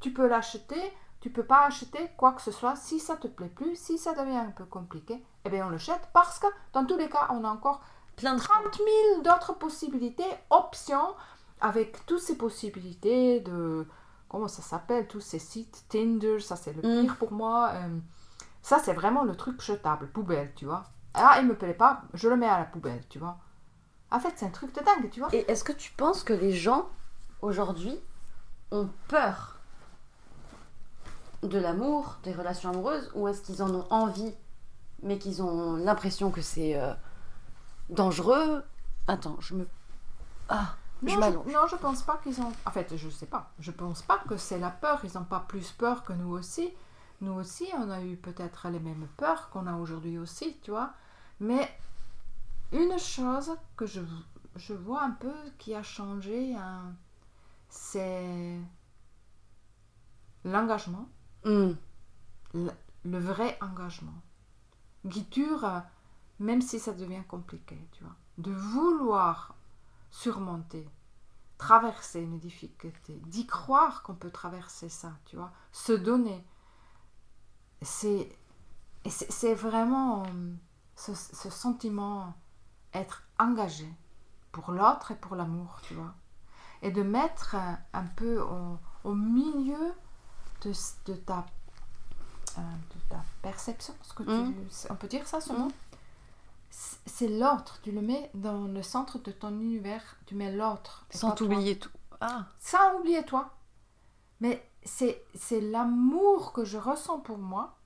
Tu 0.00 0.12
peux 0.12 0.28
l'acheter, 0.28 0.92
tu 1.24 1.30
peux 1.30 1.42
pas 1.42 1.64
acheter 1.64 2.10
quoi 2.18 2.32
que 2.32 2.42
ce 2.42 2.50
soit. 2.50 2.76
Si 2.76 3.00
ça 3.00 3.16
te 3.16 3.26
plaît 3.28 3.48
plus, 3.48 3.76
si 3.76 3.96
ça 3.96 4.12
devient 4.12 4.36
un 4.36 4.50
peu 4.50 4.66
compliqué, 4.66 5.24
eh 5.46 5.48
bien 5.48 5.66
on 5.66 5.70
le 5.70 5.78
jette 5.78 6.06
parce 6.12 6.38
que 6.38 6.46
dans 6.74 6.84
tous 6.84 6.98
les 6.98 7.08
cas, 7.08 7.28
on 7.30 7.44
a 7.44 7.48
encore 7.48 7.80
Plein 8.16 8.34
de 8.34 8.40
30 8.40 8.76
000 8.76 9.22
d'autres 9.22 9.54
possibilités, 9.54 10.26
options, 10.50 11.14
avec 11.62 12.04
toutes 12.04 12.20
ces 12.20 12.36
possibilités 12.36 13.40
de. 13.40 13.88
Comment 14.28 14.48
ça 14.48 14.60
s'appelle 14.60 15.08
Tous 15.08 15.22
ces 15.22 15.38
sites, 15.38 15.86
Tinder, 15.88 16.40
ça 16.40 16.56
c'est 16.56 16.74
le 16.74 16.82
Mm. 16.82 17.02
pire 17.06 17.16
pour 17.16 17.32
moi. 17.32 17.70
euh, 17.72 17.98
ça 18.60 18.78
c'est 18.84 18.92
vraiment 18.92 19.24
le 19.24 19.34
truc 19.34 19.62
jetable, 19.62 20.08
poubelle, 20.12 20.52
tu 20.54 20.66
vois. 20.66 20.84
Ah, 21.14 21.38
il 21.40 21.46
me 21.46 21.56
plaît 21.56 21.72
pas, 21.72 22.02
je 22.12 22.28
le 22.28 22.36
mets 22.36 22.48
à 22.50 22.58
la 22.58 22.66
poubelle, 22.66 23.02
tu 23.08 23.18
vois. 23.18 23.38
En 24.10 24.20
fait, 24.20 24.34
c'est 24.36 24.44
un 24.44 24.50
truc 24.50 24.74
de 24.74 24.82
dingue, 24.84 25.08
tu 25.10 25.20
vois. 25.20 25.30
Et 25.34 25.50
est-ce 25.50 25.64
que 25.64 25.72
tu 25.72 25.90
penses 25.92 26.22
que 26.22 26.34
les 26.34 26.52
gens 26.52 26.86
aujourd'hui 27.40 27.98
ont 28.70 28.90
peur 29.08 29.53
de 31.48 31.58
l'amour, 31.58 32.16
des 32.24 32.32
relations 32.32 32.70
amoureuses, 32.70 33.10
ou 33.14 33.28
est-ce 33.28 33.42
qu'ils 33.42 33.62
en 33.62 33.74
ont 33.74 33.86
envie, 33.90 34.34
mais 35.02 35.18
qu'ils 35.18 35.42
ont 35.42 35.76
l'impression 35.76 36.30
que 36.30 36.40
c'est 36.40 36.76
euh, 36.76 36.92
dangereux? 37.90 38.64
Attends, 39.06 39.36
je 39.40 39.54
me. 39.54 39.68
Ah, 40.48 40.74
je 41.02 41.14
Non, 41.14 41.44
je, 41.46 41.52
non, 41.52 41.66
je 41.70 41.76
pense 41.76 42.02
pas 42.02 42.18
qu'ils 42.22 42.40
ont. 42.40 42.52
En 42.64 42.70
fait, 42.70 42.96
je 42.96 43.08
sais 43.10 43.26
pas. 43.26 43.50
Je 43.58 43.70
pense 43.70 44.02
pas 44.02 44.18
que 44.28 44.36
c'est 44.36 44.58
la 44.58 44.70
peur. 44.70 45.00
Ils 45.04 45.12
n'ont 45.14 45.24
pas 45.24 45.40
plus 45.40 45.72
peur 45.72 46.04
que 46.04 46.12
nous 46.12 46.30
aussi. 46.30 46.72
Nous 47.20 47.32
aussi, 47.32 47.66
on 47.76 47.90
a 47.90 48.02
eu 48.02 48.16
peut-être 48.16 48.68
les 48.68 48.80
mêmes 48.80 49.08
peurs 49.16 49.50
qu'on 49.50 49.66
a 49.66 49.74
aujourd'hui 49.76 50.18
aussi, 50.18 50.56
tu 50.62 50.70
vois. 50.70 50.92
Mais 51.40 51.70
une 52.72 52.98
chose 52.98 53.52
que 53.76 53.86
je, 53.86 54.00
je 54.56 54.74
vois 54.74 55.02
un 55.02 55.10
peu 55.10 55.34
qui 55.58 55.74
a 55.74 55.82
changé, 55.82 56.54
hein, 56.54 56.94
c'est 57.68 58.58
l'engagement, 60.44 61.08
Hmm. 61.44 61.72
le, 62.54 63.18
vrai 63.18 63.58
engagement. 63.60 64.22
Qui 65.10 65.22
dure, 65.24 65.64
euh, 65.64 65.80
même 66.38 66.62
si 66.62 66.78
ça 66.78 66.92
devient 66.92 67.22
compliqué, 67.28 67.78
tu 67.92 68.02
vois. 68.02 68.16
De 68.38 68.50
vouloir 68.50 69.54
surmonter, 70.10 70.88
traverser 71.58 72.22
une 72.22 72.38
difficulté, 72.38 73.20
d'y 73.26 73.46
croire 73.46 74.02
qu'on 74.02 74.14
peut 74.14 74.30
traverser 74.30 74.88
ça, 74.88 75.12
tu 75.26 75.36
vois. 75.36 75.52
Se 75.72 75.92
donner. 75.92 76.42
C'est, 77.82 78.34
c'est, 79.06 79.54
vraiment 79.54 80.22
euh, 80.24 80.54
ce, 80.96 81.50
sentiment, 81.50 82.32
être 82.94 83.24
engagé 83.38 83.92
pour 84.50 84.72
l'autre 84.72 85.10
et 85.10 85.16
pour 85.16 85.36
l'amour, 85.36 85.80
tu 85.82 85.92
vois. 85.92 86.14
Et 86.80 86.90
de 86.90 87.02
mettre 87.02 87.54
un, 87.56 87.78
un 87.92 88.06
peu 88.06 88.40
au 88.40 89.14
milieu 89.14 89.94
de, 90.64 90.72
de 91.12 91.16
ta, 91.16 91.46
euh, 92.58 92.60
de 92.60 93.00
ta 93.08 93.22
perception, 93.42 93.94
ce 94.02 94.12
que 94.14 94.22
tu, 94.22 94.30
Mhm. 94.30 94.54
on 94.90 94.94
peut 94.96 95.08
dire 95.08 95.26
ça, 95.26 95.40
ce 95.40 95.52
Mhm. 95.52 95.58
mot? 95.60 95.72
C'est 96.70 97.28
l'autre, 97.28 97.78
tu 97.82 97.92
le 97.92 98.00
mets 98.02 98.30
dans 98.34 98.64
le 98.64 98.82
centre 98.82 99.18
de 99.18 99.30
ton 99.30 99.50
univers, 99.60 100.16
tu 100.26 100.34
mets 100.34 100.50
l'autre. 100.50 101.06
Sans 101.10 101.28
toi. 101.28 101.36
t'oublier 101.36 101.78
tout. 101.78 101.90
Ah, 102.20 102.46
Sans 102.58 102.98
oublier 102.98 103.24
toi. 103.24 103.50
Mais 104.40 104.68
c'est 104.84 105.24
c'est 105.34 105.60
l'amour 105.60 106.52
que 106.52 106.64
je 106.64 106.76
ressens 106.78 107.20
pour 107.20 107.38
moi, 107.38 107.76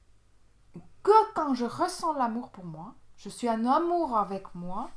que 1.02 1.34
quand 1.34 1.52
je 1.54 1.66
ressens 1.66 2.14
l'amour 2.14 2.48
pour 2.50 2.64
moi, 2.64 2.94
je 3.18 3.28
suis 3.28 3.48
en 3.50 3.64
amour 3.66 4.16
avec 4.16 4.54
moi, 4.54 4.90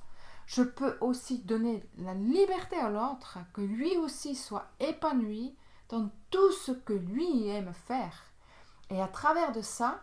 je 0.45 0.63
peux 0.63 0.97
aussi 1.01 1.39
donner 1.39 1.83
la 1.97 2.13
liberté 2.13 2.77
à 2.77 2.89
l'autre, 2.89 3.39
que 3.53 3.61
lui 3.61 3.97
aussi 3.97 4.35
soit 4.35 4.65
épanoui 4.79 5.53
dans 5.91 6.09
tout 6.31 6.51
ce 6.51 6.71
que 6.71 6.93
lui 6.93 7.47
aime 7.49 7.73
faire. 7.73 8.23
Et 8.89 8.99
à 9.01 9.07
travers 9.07 9.51
de 9.51 9.61
ça, 9.61 9.99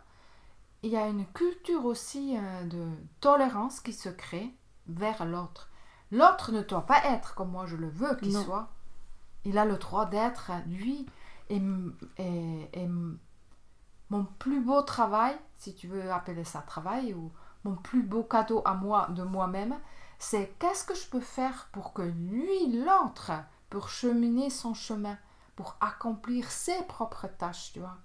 il 0.82 0.90
y 0.90 0.96
a 0.96 1.08
une 1.08 1.26
culture 1.32 1.84
aussi 1.84 2.36
euh, 2.36 2.64
de 2.64 2.86
tolérance 3.20 3.80
qui 3.80 3.92
se 3.92 4.08
crée 4.08 4.54
vers 4.86 5.24
l'autre. 5.24 5.68
L'autre 6.12 6.52
ne 6.52 6.62
doit 6.62 6.86
pas 6.86 7.04
être 7.06 7.34
comme 7.34 7.50
moi 7.50 7.66
je 7.66 7.76
le 7.76 7.88
veux 7.88 8.14
qu'il 8.16 8.32
soit. 8.44 8.68
Il 9.44 9.58
a 9.58 9.64
le 9.64 9.76
droit 9.76 10.06
d'être 10.06 10.52
lui. 10.66 11.06
Et, 11.50 11.60
et- 12.18 12.88
mon 14.10 14.24
plus 14.38 14.60
beau 14.60 14.80
travail, 14.82 15.36
si 15.58 15.74
tu 15.74 15.86
veux 15.88 16.10
appeler 16.10 16.44
ça 16.44 16.60
travail, 16.60 17.12
ou 17.12 17.30
mon 17.64 17.74
plus 17.74 18.02
beau 18.02 18.22
cadeau 18.22 18.62
à 18.64 18.72
moi 18.74 19.08
de 19.10 19.22
moi-même, 19.22 19.76
c'est 20.18 20.54
qu'est-ce 20.58 20.84
que 20.84 20.94
je 20.94 21.06
peux 21.08 21.20
faire 21.20 21.68
pour 21.72 21.92
que 21.92 22.02
lui, 22.02 22.72
l'autre, 22.84 23.32
pour 23.68 23.90
cheminer 23.90 24.48
son 24.48 24.72
chemin, 24.72 25.18
pour 25.58 25.74
accomplir 25.80 26.48
ses 26.52 26.80
propres 26.84 27.26
tâches, 27.26 27.72
tu 27.72 27.80
vois. 27.80 27.96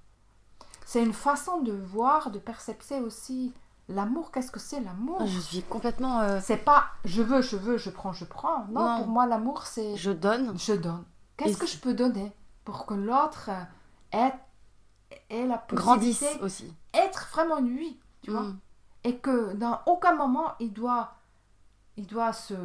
C'est 0.88 1.04
une 1.04 1.14
façon 1.14 1.62
de 1.62 1.72
voir, 1.72 2.32
de 2.32 2.40
percepter 2.40 3.00
aussi 3.00 3.54
l'amour. 3.88 4.32
Qu'est-ce 4.32 4.50
que 4.52 4.60
c'est 4.60 4.80
l'amour? 4.80 5.24
Je 5.28 5.38
suis 5.40 5.62
complètement. 5.62 6.22
euh, 6.22 6.40
C'est 6.42 6.58
pas 6.58 6.86
je 7.06 7.22
veux, 7.22 7.44
je 7.44 7.56
veux, 7.56 7.78
je 7.78 7.92
prends, 7.92 8.12
je 8.12 8.26
prends. 8.26 8.66
Non, 8.72 8.82
Non. 8.82 8.98
pour 8.98 9.08
moi, 9.08 9.28
l'amour, 9.28 9.68
c'est 9.68 9.96
je 9.96 10.10
donne. 10.10 10.58
je 10.58 10.74
donne. 10.74 11.04
Qu'est-ce 11.38 11.58
que 11.60 11.68
je 11.68 11.78
peux 11.78 11.94
donner 11.94 12.32
pour 12.66 12.88
que 12.88 12.96
l'autre 12.96 13.52
ait, 14.12 14.34
ait 15.30 15.46
la 15.46 15.64
Grandisse 15.70 16.18
possibilité 16.22 16.44
aussi. 16.44 16.74
d'être 16.92 17.28
vraiment 17.34 17.60
lui, 17.60 18.00
tu 18.24 18.32
vois? 18.32 18.42
Hmm. 18.42 18.58
Et 19.04 19.20
que 19.20 19.54
dans 19.54 19.80
aucun 19.86 20.16
moment, 20.16 20.54
il 20.60 20.74
doit, 20.74 21.14
il 21.98 22.08
doit 22.08 22.34
se 22.34 22.56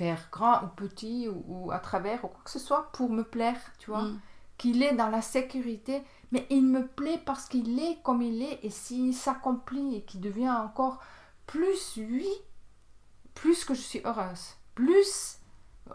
faire 0.00 0.28
grand 0.32 0.62
ou 0.64 0.68
petit 0.68 1.28
ou, 1.28 1.44
ou 1.46 1.72
à 1.72 1.78
travers 1.78 2.24
ou 2.24 2.28
quoi 2.28 2.40
que 2.44 2.50
ce 2.50 2.58
soit 2.58 2.90
pour 2.92 3.10
me 3.10 3.22
plaire, 3.22 3.60
tu 3.78 3.90
vois 3.90 4.04
Hmm. 4.04 4.18
qu'il 4.58 4.82
est 4.82 4.94
dans 4.94 5.08
la 5.10 5.22
sécurité, 5.22 6.02
mais 6.32 6.46
il 6.50 6.64
me 6.66 6.86
plaît 6.86 7.20
parce 7.24 7.46
qu'il 7.48 7.78
est 7.78 8.00
comme 8.02 8.22
il 8.22 8.42
est, 8.42 8.58
et 8.62 8.70
s'il 8.70 9.14
s'accomplit 9.14 9.96
et 9.96 10.02
qu'il 10.04 10.20
devient 10.20 10.50
encore 10.50 10.98
plus 11.46 11.96
lui, 11.96 12.28
plus 13.34 13.64
que 13.64 13.74
je 13.74 13.80
suis 13.80 14.00
heureuse, 14.04 14.54
plus 14.74 15.38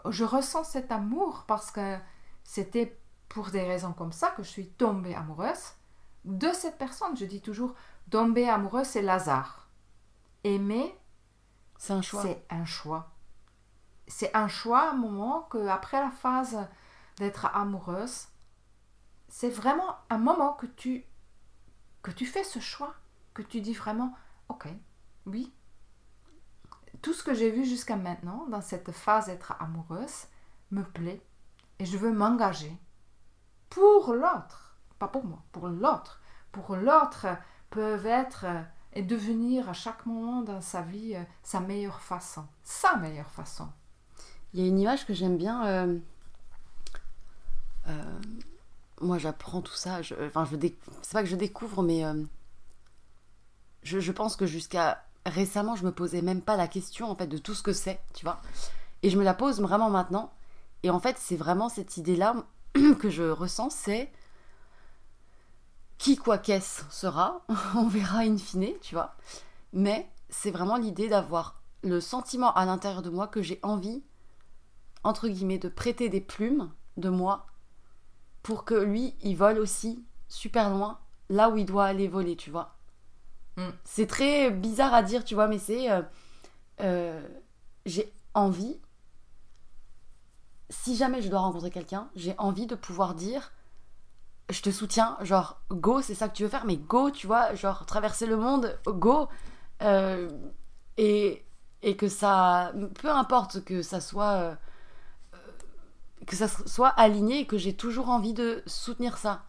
je 0.08 0.24
ressens 0.24 0.64
cet 0.64 0.92
amour 0.92 1.44
parce 1.48 1.70
que 1.70 1.96
c'était 2.44 2.98
pour 3.28 3.50
des 3.50 3.62
raisons 3.62 3.92
comme 3.92 4.12
ça 4.12 4.28
que 4.36 4.42
je 4.42 4.48
suis 4.48 4.68
tombée 4.68 5.14
amoureuse 5.14 5.72
de 6.24 6.48
cette 6.52 6.78
personne. 6.78 7.16
Je 7.16 7.24
dis 7.24 7.40
toujours, 7.40 7.72
tomber 8.10 8.48
amoureuse, 8.48 8.86
c'est 8.86 9.02
Lazare. 9.02 9.68
Aimer, 10.44 10.94
C'est 11.78 11.92
un 11.94 12.02
choix. 12.02 12.22
c'est 12.22 12.44
un 12.50 12.64
choix. 12.64 13.10
C'est 14.08 14.34
un 14.36 14.48
choix 14.48 14.82
à 14.82 14.90
un 14.90 14.96
moment 14.96 15.42
que 15.42 15.66
après 15.66 16.00
la 16.00 16.10
phase 16.10 16.68
d'être 17.16 17.46
amoureuse, 17.46 18.28
c'est 19.28 19.50
vraiment 19.50 19.96
un 20.10 20.18
moment 20.18 20.52
que 20.52 20.66
tu 20.66 21.04
que 22.02 22.10
tu 22.12 22.24
fais 22.24 22.44
ce 22.44 22.60
choix, 22.60 22.94
que 23.34 23.42
tu 23.42 23.60
dis 23.60 23.74
vraiment 23.74 24.14
OK, 24.48 24.68
oui. 25.26 25.52
Tout 27.02 27.12
ce 27.12 27.24
que 27.24 27.34
j'ai 27.34 27.50
vu 27.50 27.64
jusqu'à 27.64 27.96
maintenant 27.96 28.46
dans 28.46 28.60
cette 28.60 28.92
phase 28.92 29.26
d'être 29.26 29.54
amoureuse 29.60 30.26
me 30.70 30.82
plaît 30.82 31.20
et 31.78 31.84
je 31.84 31.98
veux 31.98 32.12
m'engager 32.12 32.76
pour 33.68 34.14
l'autre, 34.14 34.76
pas 34.98 35.08
pour 35.08 35.24
moi, 35.24 35.42
pour 35.52 35.68
l'autre. 35.68 36.20
Pour 36.52 36.76
l'autre 36.76 37.26
peuvent 37.70 38.06
être 38.06 38.46
et 38.92 39.02
devenir 39.02 39.68
à 39.68 39.74
chaque 39.74 40.06
moment 40.06 40.40
dans 40.40 40.62
sa 40.62 40.80
vie 40.80 41.14
euh, 41.14 41.22
sa 41.42 41.60
meilleure 41.60 42.00
façon, 42.00 42.46
sa 42.62 42.96
meilleure 42.96 43.30
façon. 43.30 43.68
Il 44.54 44.60
y 44.60 44.64
a 44.64 44.66
une 44.66 44.78
image 44.78 45.06
que 45.06 45.14
j'aime 45.14 45.36
bien. 45.36 45.66
euh, 45.66 45.98
euh, 47.88 48.20
moi, 49.00 49.18
j'apprends 49.18 49.60
tout 49.60 49.74
ça. 49.74 50.02
Je, 50.02 50.14
enfin, 50.26 50.48
c'est 51.02 51.12
pas 51.12 51.22
que 51.22 51.28
je 51.28 51.36
découvre, 51.36 51.82
mais 51.82 52.04
euh, 52.04 52.22
je, 53.82 54.00
je 54.00 54.12
pense 54.12 54.36
que 54.36 54.46
jusqu'à 54.46 55.02
récemment, 55.26 55.76
je 55.76 55.84
me 55.84 55.92
posais 55.92 56.22
même 56.22 56.40
pas 56.40 56.56
la 56.56 56.68
question 56.68 57.10
en 57.10 57.16
fait 57.16 57.26
de 57.26 57.38
tout 57.38 57.54
ce 57.54 57.62
que 57.62 57.72
c'est, 57.72 58.00
tu 58.14 58.24
vois. 58.24 58.40
Et 59.02 59.10
je 59.10 59.18
me 59.18 59.24
la 59.24 59.34
pose 59.34 59.60
vraiment 59.60 59.90
maintenant. 59.90 60.32
Et 60.82 60.90
en 60.90 61.00
fait, 61.00 61.16
c'est 61.18 61.36
vraiment 61.36 61.68
cette 61.68 61.96
idée-là 61.96 62.36
que 62.98 63.10
je 63.10 63.24
ressens, 63.24 63.70
c'est 63.70 64.10
qui 65.98 66.16
quoi 66.16 66.38
qu'est-ce 66.38 66.84
sera, 66.90 67.42
on 67.74 67.88
verra 67.88 68.20
in 68.20 68.38
fine, 68.38 68.72
tu 68.80 68.94
vois. 68.94 69.14
Mais 69.72 70.08
c'est 70.28 70.50
vraiment 70.50 70.76
l'idée 70.76 71.08
d'avoir 71.08 71.60
le 71.82 72.00
sentiment 72.00 72.52
à 72.54 72.64
l'intérieur 72.64 73.02
de 73.02 73.10
moi 73.10 73.26
que 73.26 73.42
j'ai 73.42 73.60
envie 73.62 74.02
entre 75.06 75.28
guillemets, 75.28 75.58
de 75.58 75.68
prêter 75.68 76.08
des 76.08 76.20
plumes 76.20 76.70
de 76.96 77.08
moi 77.08 77.46
pour 78.42 78.64
que 78.64 78.74
lui, 78.74 79.14
il 79.22 79.36
vole 79.36 79.58
aussi 79.58 80.04
super 80.28 80.70
loin, 80.70 80.98
là 81.28 81.50
où 81.50 81.56
il 81.56 81.66
doit 81.66 81.84
aller 81.86 82.08
voler, 82.08 82.36
tu 82.36 82.50
vois. 82.50 82.76
Mm. 83.56 83.68
C'est 83.84 84.06
très 84.06 84.50
bizarre 84.50 84.94
à 84.94 85.02
dire, 85.02 85.24
tu 85.24 85.34
vois, 85.34 85.48
mais 85.48 85.58
c'est. 85.58 85.90
euh, 85.90 86.02
euh, 86.80 87.26
j'ai 87.86 88.12
envie, 88.34 88.78
si 90.70 90.96
jamais 90.96 91.22
je 91.22 91.28
dois 91.28 91.40
rencontrer 91.40 91.70
quelqu'un, 91.70 92.08
j'ai 92.16 92.34
envie 92.38 92.66
de 92.66 92.74
pouvoir 92.74 93.14
dire 93.14 93.52
je 94.50 94.62
te 94.62 94.70
soutiens, 94.70 95.16
genre 95.22 95.60
go, 95.70 96.02
c'est 96.02 96.14
ça 96.14 96.28
que 96.28 96.36
tu 96.36 96.44
veux 96.44 96.48
faire, 96.48 96.66
mais 96.66 96.76
go, 96.76 97.10
tu 97.10 97.26
vois, 97.26 97.54
genre 97.54 97.84
traverser 97.86 98.26
le 98.26 98.36
monde, 98.36 98.78
go. 98.86 99.28
Euh, 99.82 100.30
et, 100.96 101.44
et 101.82 101.96
que 101.96 102.08
ça, 102.08 102.72
peu 103.00 103.10
importe 103.10 103.64
que 103.64 103.82
ça 103.82 104.00
soit. 104.00 104.56
Que 106.26 106.36
ça 106.36 106.48
soit 106.48 106.88
aligné 106.88 107.40
et 107.40 107.46
que 107.46 107.58
j'ai 107.58 107.74
toujours 107.74 108.08
envie 108.08 108.32
de 108.34 108.62
soutenir 108.66 109.18
ça. 109.18 109.42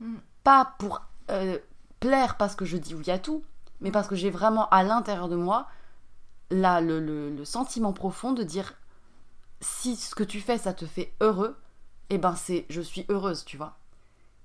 Mm. 0.00 0.16
Pas 0.44 0.74
pour 0.78 1.02
euh, 1.30 1.58
plaire 2.00 2.36
parce 2.36 2.54
que 2.54 2.64
je 2.64 2.76
dis 2.76 2.94
oui 2.94 3.10
à 3.10 3.18
tout, 3.18 3.42
mais 3.80 3.90
parce 3.90 4.08
que 4.08 4.14
j'ai 4.16 4.30
vraiment 4.30 4.68
à 4.68 4.82
l'intérieur 4.82 5.28
de 5.28 5.36
moi 5.36 5.66
là 6.50 6.80
le, 6.80 7.00
le- 7.00 7.30
le 7.34 7.44
sentiment 7.44 7.92
profond 7.92 8.32
de 8.32 8.42
dire 8.42 8.74
si 9.60 9.96
ce 9.96 10.14
que 10.14 10.22
tu 10.24 10.40
fais 10.40 10.58
ça 10.58 10.74
te 10.74 10.84
fait 10.86 11.12
heureux, 11.20 11.56
et 12.10 12.18
ben 12.18 12.34
c'est 12.36 12.66
je 12.68 12.80
suis 12.82 13.06
heureuse, 13.08 13.44
tu 13.44 13.56
vois. 13.56 13.76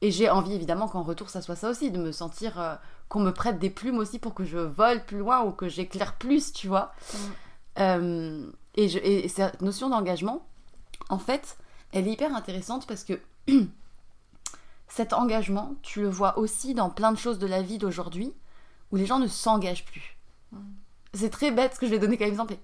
Et 0.02 0.12
j'ai 0.12 0.30
envie 0.30 0.54
évidemment 0.54 0.88
qu'en 0.88 1.04
retour 1.04 1.30
ça 1.30 1.42
soit 1.42 1.58
ça 1.58 1.70
aussi, 1.70 1.92
de 1.92 2.00
me 2.00 2.14
sentir 2.14 2.60
euh, 2.60 2.76
qu'on 3.10 3.20
me 3.20 3.32
prête 3.34 3.60
des 3.60 3.70
plumes 3.70 3.98
aussi 3.98 4.18
pour 4.18 4.34
que 4.34 4.46
je 4.46 4.58
vole 4.58 5.04
plus 5.06 5.18
loin 5.18 5.42
ou 5.44 5.52
que 5.52 5.68
j'éclaire 5.68 6.16
plus, 6.16 6.54
tu 6.54 6.68
vois. 6.70 6.94
Mm. 7.14 7.18
Euh, 7.80 8.52
et, 8.76 8.88
je- 8.88 9.00
et 9.00 9.28
cette 9.28 9.62
notion 9.62 9.90
d'engagement, 9.90 10.46
en 11.08 11.20
fait, 11.20 11.58
elle 11.92 12.08
est 12.08 12.12
hyper 12.14 12.36
intéressante 12.36 12.88
parce 12.88 13.04
que 13.04 13.20
cet 14.88 15.14
engagement, 15.14 15.76
tu 15.82 16.02
le 16.02 16.10
vois 16.10 16.38
aussi 16.38 16.74
dans 16.74 16.90
plein 16.90 17.12
de 17.12 17.18
choses 17.18 17.40
de 17.40 17.48
la 17.48 17.62
vie 17.62 17.78
d'aujourd'hui 17.78 18.34
où 18.92 18.96
les 18.96 19.06
gens 19.06 19.20
ne 19.20 19.28
s'engagent 19.28 19.86
plus. 19.86 20.18
C'est 21.14 21.30
très 21.30 21.52
bête 21.52 21.76
ce 21.76 21.80
que 21.80 21.86
je 21.86 21.92
vais 21.92 22.00
donner 22.00 22.18
comme 22.18 22.28
exemple. 22.28 22.58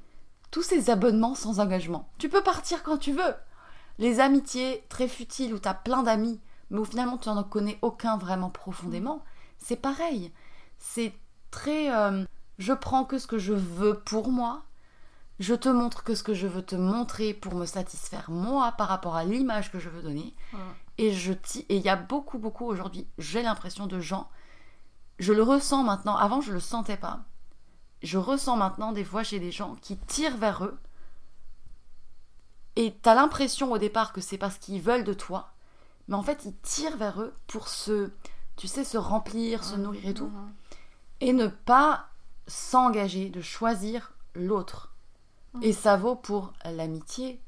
Tous 0.52 0.64
ces 0.64 0.90
abonnements 0.90 1.36
sans 1.36 1.60
engagement. 1.60 2.10
Tu 2.18 2.30
peux 2.30 2.44
partir 2.44 2.84
quand 2.84 2.98
tu 2.98 3.12
veux. 3.12 3.36
Les 3.98 4.20
amitiés 4.20 4.84
très 4.90 5.08
futiles 5.08 5.54
où 5.54 5.60
tu 5.60 5.68
as 5.68 5.74
plein 5.74 6.04
d'amis, 6.04 6.40
mais 6.70 6.80
où 6.80 6.86
finalement 6.86 7.18
tu 7.18 7.30
n'en 7.30 7.44
connais 7.44 7.80
aucun 7.82 8.18
vraiment 8.18 8.50
profondément, 8.50 9.24
c'est 9.58 9.76
pareil. 9.76 10.32
C'est 10.78 11.14
très. 11.52 11.94
euh, 11.96 12.26
je 12.58 12.74
prends 12.74 13.06
que 13.06 13.18
ce 13.18 13.28
que 13.28 13.38
je 13.38 13.54
veux 13.54 14.00
pour 14.00 14.30
moi. 14.30 14.64
Je 15.40 15.54
te 15.54 15.68
montre 15.70 16.04
que 16.04 16.16
ce 16.16 16.24
que 16.24 16.34
je 16.34 16.48
veux 16.48 16.64
te 16.64 16.76
montrer 16.76 17.34
pour 17.34 17.56
me 17.56 17.66
satisfaire 17.66 18.30
moi 18.32 18.72
par 18.74 18.88
rapport 18.88 19.16
à 19.16 19.26
l'image 19.26 19.72
que 19.72 19.80
je 19.80 19.90
veux 19.90 20.02
donner. 20.02 20.34
Ouais. 20.54 20.60
Et 20.98 21.12
je 21.14 21.34
et 21.34 21.76
il 21.76 21.82
y 21.82 21.90
a 21.90 21.98
beaucoup 21.98 22.38
beaucoup 22.40 22.66
aujourd'hui, 22.66 23.08
j'ai 23.18 23.42
l'impression 23.42 23.86
de 23.88 24.00
gens 24.00 24.30
je 25.18 25.32
le 25.32 25.44
ressens 25.44 25.84
maintenant, 25.84 26.18
avant 26.18 26.42
je 26.42 26.52
le 26.52 26.60
sentais 26.60 26.98
pas. 26.98 27.22
Je 28.04 28.18
ressens 28.18 28.58
maintenant 28.58 28.92
des 28.92 29.06
fois 29.06 29.24
chez 29.24 29.40
des 29.40 29.52
gens 29.52 29.76
qui 29.76 29.98
tirent 29.98 30.36
vers 30.38 30.66
eux. 30.66 30.78
Et 32.76 32.94
t'as 33.02 33.16
l'impression 33.16 33.72
au 33.72 33.78
départ 33.78 34.12
que 34.12 34.20
c'est 34.22 34.38
parce 34.38 34.58
qu'ils 34.58 34.82
veulent 34.82 35.06
de 35.06 35.14
toi, 35.14 35.54
mais 36.08 36.16
en 36.16 36.24
fait 36.24 36.44
ils 36.46 36.56
tirent 36.58 36.98
vers 36.98 37.22
eux 37.22 37.34
pour 37.48 37.70
se, 37.70 38.12
tu 38.58 38.68
sais, 38.68 38.84
se 38.84 38.98
remplir, 38.98 39.64
se 39.64 39.76
nourrir 39.76 40.06
et 40.10 40.14
tout, 40.14 40.28
Mhm. 40.28 40.54
et 41.22 41.34
ne 41.34 41.48
pas 41.48 42.10
s'engager, 42.48 43.30
de 43.30 43.42
choisir 43.42 44.12
l'autre. 44.34 44.94
Et 45.62 45.74
ça 45.74 45.98
vaut 45.98 46.16
pour 46.16 46.54
l'amitié, 46.66 47.42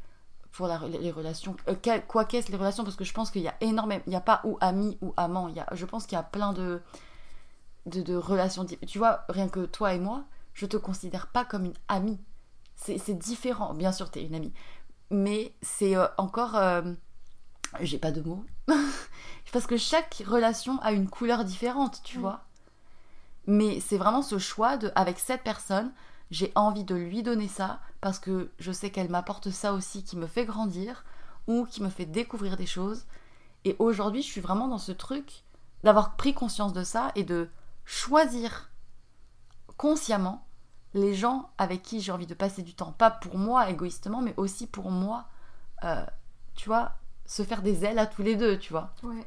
pour 0.51 0.67
la- 0.67 0.79
les 0.87 1.11
relations, 1.11 1.55
euh, 1.67 1.75
quel- 1.81 2.05
quoi 2.05 2.25
qu'est-ce 2.25 2.51
les 2.51 2.57
relations, 2.57 2.83
parce 2.83 2.95
que 2.95 3.03
je 3.05 3.13
pense 3.13 3.31
qu'il 3.31 3.41
y 3.43 3.47
a 3.47 3.55
énormément, 3.61 4.01
il 4.07 4.11
n'y 4.11 4.15
a 4.15 4.21
pas 4.21 4.41
ou 4.43 4.57
ami 4.61 4.97
ou 5.01 5.13
amant, 5.17 5.47
il 5.49 5.55
y 5.55 5.59
a, 5.59 5.67
je 5.73 5.85
pense 5.85 6.05
qu'il 6.05 6.15
y 6.17 6.19
a 6.19 6.23
plein 6.23 6.53
de, 6.53 6.81
de, 7.85 8.01
de 8.01 8.15
relations. 8.15 8.65
Tu 8.65 8.97
vois, 8.97 9.25
rien 9.29 9.47
que 9.49 9.65
toi 9.65 9.93
et 9.93 9.99
moi, 9.99 10.25
je 10.53 10.65
te 10.65 10.77
considère 10.77 11.27
pas 11.27 11.45
comme 11.45 11.65
une 11.65 11.73
amie. 11.87 12.19
C'est 12.75 12.97
c'est 12.97 13.13
différent. 13.15 13.73
Bien 13.73 13.91
sûr, 13.91 14.11
tu 14.11 14.19
es 14.19 14.23
une 14.25 14.35
amie. 14.35 14.53
Mais 15.11 15.53
c'est 15.61 15.95
euh, 15.97 16.07
encore. 16.17 16.55
euh, 16.55 16.81
J'ai 17.81 17.99
pas 17.99 18.11
de 18.11 18.21
mots. 18.21 18.45
Parce 19.53 19.67
que 19.67 19.77
chaque 19.77 20.23
relation 20.27 20.79
a 20.81 20.91
une 20.93 21.09
couleur 21.09 21.45
différente, 21.45 22.01
tu 22.03 22.19
vois. 22.19 22.41
Mais 23.47 23.79
c'est 23.79 23.97
vraiment 23.97 24.21
ce 24.21 24.37
choix 24.39 24.77
de, 24.77 24.91
avec 24.95 25.19
cette 25.19 25.43
personne, 25.43 25.91
j'ai 26.31 26.51
envie 26.55 26.83
de 26.83 26.95
lui 26.95 27.23
donner 27.23 27.47
ça 27.47 27.79
parce 28.01 28.19
que 28.19 28.51
je 28.59 28.71
sais 28.71 28.89
qu'elle 28.91 29.09
m'apporte 29.09 29.49
ça 29.49 29.73
aussi 29.73 30.03
qui 30.03 30.17
me 30.17 30.27
fait 30.27 30.45
grandir 30.45 31.05
ou 31.47 31.65
qui 31.65 31.81
me 31.81 31.89
fait 31.89 32.05
découvrir 32.05 32.57
des 32.57 32.65
choses. 32.65 33.05
Et 33.65 33.75
aujourd'hui, 33.79 34.21
je 34.21 34.27
suis 34.27 34.41
vraiment 34.41 34.67
dans 34.67 34.77
ce 34.77 34.91
truc 34.91 35.43
d'avoir 35.83 36.15
pris 36.15 36.33
conscience 36.33 36.73
de 36.73 36.83
ça 36.83 37.11
et 37.15 37.23
de 37.23 37.49
choisir 37.85 38.69
consciemment 39.77 40.45
les 40.93 41.13
gens 41.13 41.49
avec 41.57 41.83
qui 41.83 42.01
j'ai 42.01 42.11
envie 42.11 42.27
de 42.27 42.33
passer 42.33 42.61
du 42.63 42.73
temps. 42.73 42.91
Pas 42.91 43.11
pour 43.11 43.37
moi 43.37 43.69
égoïstement, 43.69 44.21
mais 44.21 44.33
aussi 44.37 44.67
pour 44.67 44.89
moi, 44.91 45.25
euh, 45.83 46.05
tu 46.55 46.67
vois, 46.69 46.93
se 47.25 47.43
faire 47.43 47.61
des 47.61 47.85
ailes 47.85 47.99
à 47.99 48.07
tous 48.07 48.23
les 48.23 48.35
deux, 48.35 48.57
tu 48.57 48.71
vois 48.73 48.93
Ouais. 49.03 49.25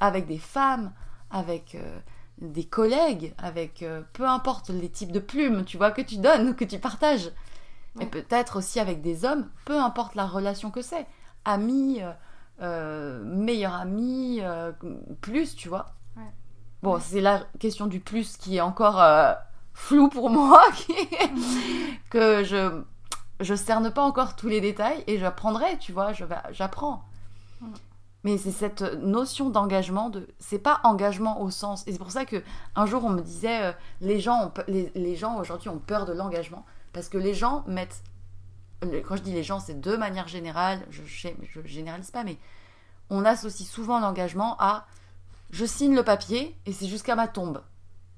avec 0.00 0.26
des 0.26 0.38
femmes, 0.38 0.92
avec 1.30 1.74
euh, 1.74 2.00
des 2.40 2.64
collègues, 2.64 3.34
avec 3.38 3.82
euh, 3.82 4.02
peu 4.12 4.26
importe 4.26 4.70
les 4.70 4.88
types 4.88 5.12
de 5.12 5.18
plumes, 5.20 5.64
tu 5.64 5.76
vois, 5.76 5.90
que 5.90 6.02
tu 6.02 6.16
donnes, 6.16 6.54
que 6.54 6.64
tu 6.64 6.78
partages. 6.78 7.30
Et 7.96 8.04
Ouais. 8.04 8.06
peut-être 8.06 8.56
aussi 8.58 8.78
avec 8.80 9.02
des 9.02 9.24
hommes, 9.24 9.48
peu 9.64 9.78
importe 9.78 10.14
la 10.14 10.26
relation 10.26 10.70
que 10.70 10.80
c'est. 10.82 11.06
Amis, 11.44 12.00
euh, 12.02 12.12
euh, 12.62 13.22
meilleurs 13.24 13.74
amis, 13.74 14.38
euh, 14.42 14.72
plus, 15.20 15.56
tu 15.56 15.68
vois. 15.68 15.86
Ouais. 16.16 16.22
Bon, 16.82 16.98
c'est 17.00 17.20
la 17.20 17.44
question 17.58 17.86
du 17.86 18.00
plus 18.00 18.36
qui 18.36 18.56
est 18.56 18.60
encore 18.60 19.02
floue 19.74 20.08
pour 20.08 20.30
moi, 20.30 20.62
que 22.10 22.44
je 22.44 22.82
je 23.40 23.54
cerne 23.54 23.90
pas 23.90 24.02
encore 24.02 24.36
tous 24.36 24.48
les 24.48 24.60
détails 24.60 25.02
et 25.06 25.18
j'apprendrai, 25.18 25.78
tu 25.78 25.92
vois, 25.92 26.12
j'apprends. 26.50 27.02
Mais 28.22 28.36
c'est 28.36 28.50
cette 28.50 28.82
notion 28.82 29.48
d'engagement, 29.48 30.10
de 30.10 30.28
c'est 30.38 30.58
pas 30.58 30.80
engagement 30.84 31.40
au 31.40 31.50
sens. 31.50 31.84
Et 31.86 31.92
c'est 31.92 31.98
pour 31.98 32.10
ça 32.10 32.26
que 32.26 32.42
un 32.76 32.84
jour 32.84 33.04
on 33.04 33.10
me 33.10 33.22
disait 33.22 33.62
euh, 33.62 33.72
les 34.02 34.20
gens 34.20 34.44
ont 34.46 34.50
pe- 34.50 34.64
les, 34.68 34.92
les 34.94 35.16
gens 35.16 35.38
aujourd'hui 35.38 35.70
ont 35.70 35.78
peur 35.78 36.04
de 36.04 36.12
l'engagement 36.12 36.66
parce 36.92 37.08
que 37.08 37.16
les 37.18 37.32
gens 37.34 37.64
mettent 37.66 38.02
quand 39.06 39.16
je 39.16 39.22
dis 39.22 39.32
les 39.32 39.42
gens, 39.42 39.60
c'est 39.60 39.78
de 39.80 39.96
manière 39.96 40.26
générale, 40.26 40.80
je, 40.90 41.02
je, 41.04 41.28
je 41.52 41.60
généralise 41.66 42.10
pas, 42.10 42.24
mais 42.24 42.38
on 43.10 43.24
associe 43.26 43.68
souvent 43.68 44.00
l'engagement 44.00 44.56
à 44.58 44.86
je 45.50 45.66
signe 45.66 45.94
le 45.94 46.02
papier 46.02 46.56
et 46.66 46.72
c'est 46.72 46.86
jusqu'à 46.86 47.14
ma 47.14 47.28
tombe. 47.28 47.62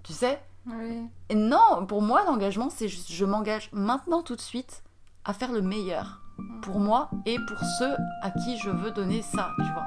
Tu 0.04 0.12
sais? 0.12 0.40
Oui. 0.66 1.08
Et 1.28 1.34
non, 1.34 1.84
pour 1.88 2.00
moi, 2.02 2.24
l'engagement, 2.24 2.70
c'est 2.70 2.88
juste 2.88 3.10
je 3.10 3.24
m'engage 3.24 3.70
maintenant 3.72 4.22
tout 4.22 4.36
de 4.36 4.40
suite 4.40 4.84
à 5.24 5.32
faire 5.32 5.50
le 5.50 5.62
meilleur 5.62 6.21
pour 6.62 6.78
moi 6.78 7.10
et 7.26 7.36
pour 7.48 7.58
ceux 7.78 7.94
à 8.22 8.30
qui 8.30 8.56
je 8.58 8.70
veux 8.70 8.90
donner 8.90 9.22
ça, 9.22 9.50
tu 9.58 9.72
vois. 9.72 9.86